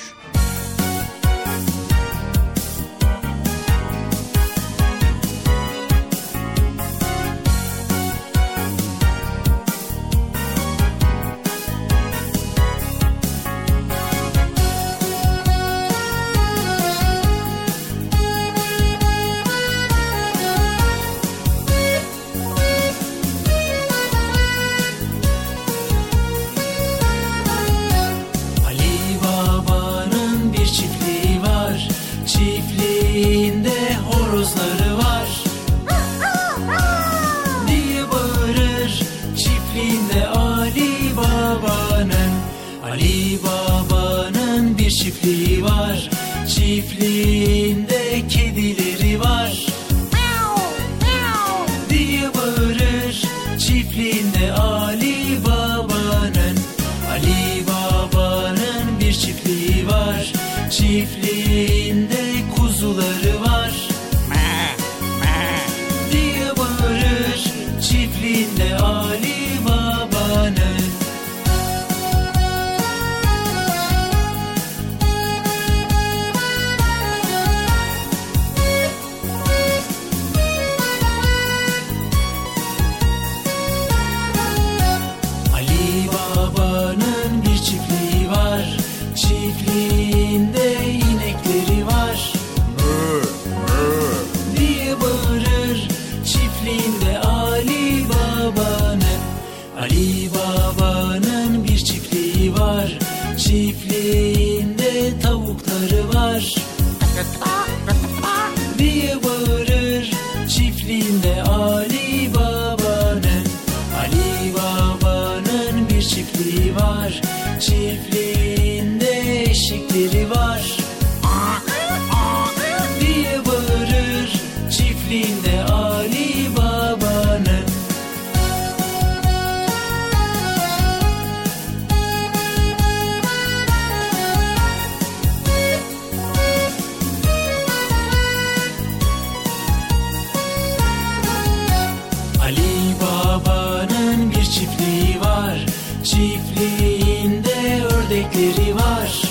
[144.59, 145.65] Çiftliği var.
[146.03, 149.21] Çiftliğinde ördekleri var.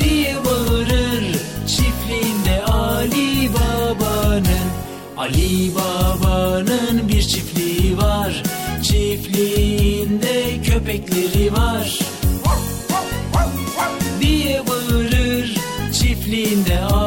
[0.00, 1.36] Diye bağırır
[1.66, 4.68] Çiftliğinde Ali Baba'nın.
[5.16, 8.42] Ali Baba'nın bir çiftliği var.
[8.82, 11.98] Çiftliğinde köpekleri var.
[14.20, 15.54] Diye bağırır
[15.92, 17.03] Çiftliğinde Ali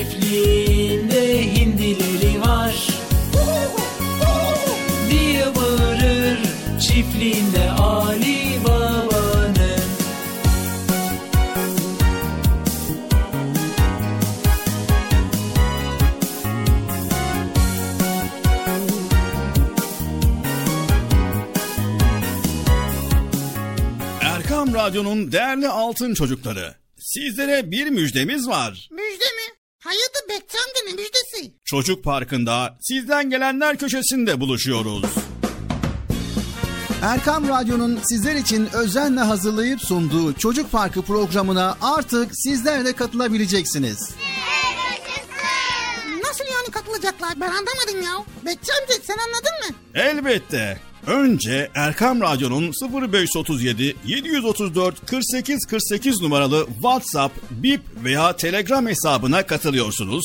[0.00, 2.88] Çiftliğinde hindileri var
[5.10, 6.38] diye bağırır
[6.80, 9.80] Çiftliğinde Ali Baba'nın
[24.20, 26.80] Erkam Radyo'nun değerli altın çocukları.
[26.98, 28.88] Sizlere bir müjdemiz var.
[28.90, 29.09] Müjde
[30.34, 31.54] ne müjdesi?
[31.64, 35.04] Çocuk Parkı'nda sizden gelenler köşesinde buluşuyoruz.
[37.02, 44.10] Erkam Radyo'nun sizler için özenle hazırlayıp sunduğu Çocuk Parkı programına artık sizler de katılabileceksiniz.
[46.70, 48.24] Nasıl katılacaklar ben anlamadım ya.
[48.46, 49.76] Bekçi amca sen anladın mı?
[49.94, 50.80] Elbette.
[51.06, 52.72] Önce Erkam Radyo'nun
[53.02, 60.24] 0537 734 48 48 numaralı WhatsApp, Bip veya Telegram hesabına katılıyorsunuz.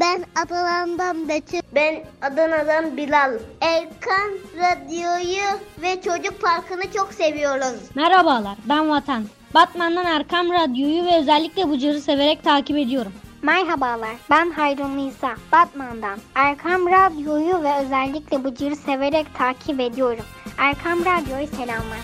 [0.00, 1.60] Ben Adana'dan Betül.
[1.74, 3.32] Ben Adana'dan Bilal.
[3.60, 7.80] Erkan Radyo'yu ve Çocuk Parkı'nı çok seviyoruz.
[7.94, 9.24] Merhabalar ben Vatan.
[9.54, 13.12] Batman'dan Erkam Radyo'yu ve özellikle Bıcır'ı severek takip ediyorum.
[13.42, 16.18] Merhabalar, ben Hayrun Nisa, Batman'dan.
[16.34, 20.24] Erkam Radyo'yu ve özellikle Bıcır'ı severek takip ediyorum.
[20.58, 21.98] Erkam Radyo'ya selamlar.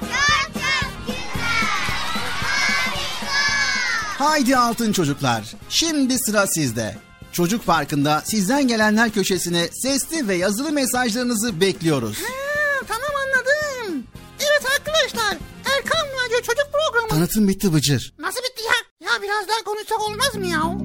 [4.18, 5.54] Haydi altın çocuklar.
[5.68, 7.07] Şimdi sıra sizde.
[7.32, 12.18] Çocuk Parkı'nda sizden gelenler köşesine sesli ve yazılı mesajlarınızı bekliyoruz.
[12.18, 14.04] Ha, tamam anladım.
[14.40, 15.36] Evet arkadaşlar
[15.76, 17.08] Erkan Radyo Çocuk Programı.
[17.08, 18.14] Tanıtım bitti Bıcır.
[18.18, 19.08] Nasıl bitti ya?
[19.10, 20.78] Ya biraz daha konuşsak olmaz mı ya?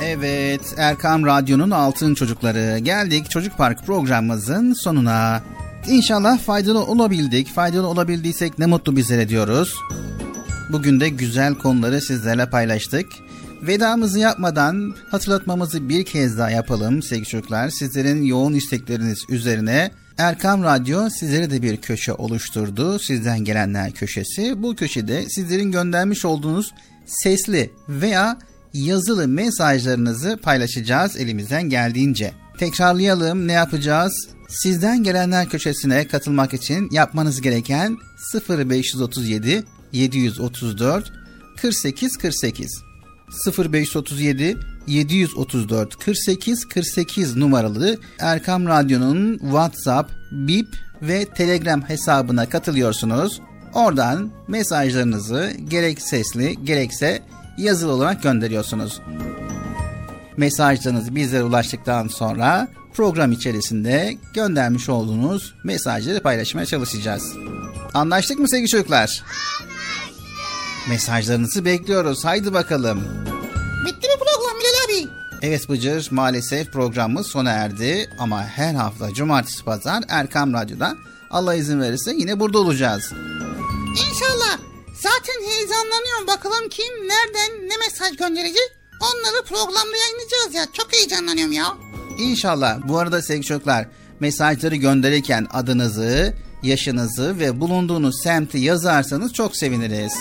[0.00, 2.78] Evet, Erkam Radyo'nun Altın Çocukları.
[2.78, 5.42] Geldik Çocuk Park programımızın sonuna.
[5.88, 7.48] İnşallah faydalı olabildik.
[7.48, 9.74] Faydalı olabildiysek ne mutlu bizlere diyoruz.
[10.72, 13.06] Bugün de güzel konuları sizlerle paylaştık.
[13.62, 17.70] Vedamızı yapmadan hatırlatmamızı bir kez daha yapalım sevgili çocuklar.
[17.70, 22.98] Sizlerin yoğun istekleriniz üzerine Erkam Radyo sizlere de bir köşe oluşturdu.
[22.98, 24.62] Sizden gelenler köşesi.
[24.62, 26.74] Bu köşede sizlerin göndermiş olduğunuz
[27.06, 28.38] sesli veya
[28.74, 32.32] yazılı mesajlarınızı paylaşacağız elimizden geldiğince.
[32.58, 34.33] Tekrarlayalım ne yapacağız?
[34.48, 37.98] Sizden gelenler köşesine katılmak için yapmanız gereken
[38.48, 41.12] 0537 734
[41.56, 42.82] 48 48
[43.58, 44.56] 0537
[44.86, 50.68] 734 48 48 numaralı Erkam Radyo'nun WhatsApp, Bip
[51.02, 53.40] ve Telegram hesabına katılıyorsunuz.
[53.74, 57.22] Oradan mesajlarınızı gerek sesli gerekse
[57.58, 59.00] yazılı olarak gönderiyorsunuz.
[60.36, 67.32] Mesajlarınız bizlere ulaştıktan sonra program içerisinde göndermiş olduğunuz mesajları paylaşmaya çalışacağız.
[67.94, 69.22] Anlaştık mı sevgili çocuklar?
[70.88, 72.24] Mesajlarınızı bekliyoruz.
[72.24, 73.04] Haydi bakalım.
[73.86, 75.08] Bitti mi program Bilal abi?
[75.42, 80.96] Evet Bıcır maalesef programımız sona erdi ama her hafta cumartesi pazar Erkam Radyo'da
[81.30, 83.12] Allah izin verirse yine burada olacağız.
[83.90, 84.58] İnşallah.
[85.02, 86.26] Zaten heyecanlanıyorum.
[86.26, 88.72] Bakalım kim, nereden, ne mesaj gönderecek?
[89.00, 90.66] Onları programda yayınlayacağız ya.
[90.72, 91.76] Çok heyecanlanıyorum ya.
[92.18, 92.88] İnşallah.
[92.88, 93.86] Bu arada sevgili çocuklar
[94.20, 100.12] mesajları gönderirken adınızı, yaşınızı ve bulunduğunuz semti yazarsanız çok seviniriz.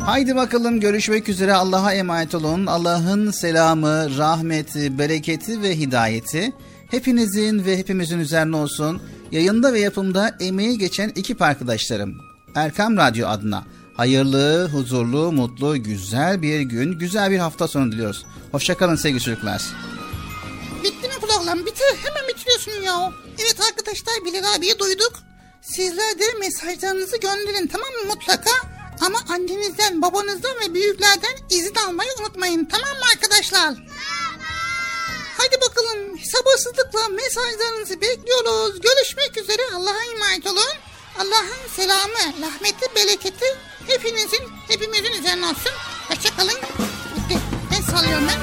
[0.00, 2.66] Haydi bakalım görüşmek üzere Allah'a emanet olun.
[2.66, 6.52] Allah'ın selamı, rahmeti, bereketi ve hidayeti
[6.90, 9.02] hepinizin ve hepimizin üzerine olsun.
[9.32, 12.14] Yayında ve yapımda emeği geçen ekip arkadaşlarım.
[12.54, 13.64] Erkam Radyo adına
[13.96, 18.26] hayırlı, huzurlu, mutlu, güzel bir gün, güzel bir hafta sonu diliyoruz.
[18.52, 19.62] Hoşçakalın sevgili çocuklar.
[21.42, 21.66] Program?
[21.66, 21.96] Bitir.
[22.02, 23.12] Hemen bitiriyorsun ya.
[23.38, 25.12] Evet arkadaşlar Bilal abiyi duyduk.
[25.62, 28.50] Sizler de mesajlarınızı gönderin tamam mı mutlaka?
[29.00, 32.64] Ama annenizden, babanızdan ve büyüklerden izin almayı unutmayın.
[32.64, 33.74] Tamam mı arkadaşlar?
[35.38, 38.80] Hadi bakalım sabırsızlıkla mesajlarınızı bekliyoruz.
[38.80, 39.62] Görüşmek üzere.
[39.74, 40.74] Allah'a emanet olun.
[41.18, 43.46] Allah'ın selamı, rahmeti, bereketi
[43.86, 45.72] hepinizin, hepimizin üzerine olsun.
[46.08, 46.58] Hoşçakalın.
[47.16, 47.38] Bitti.
[47.76, 48.40] El sallıyorum ben.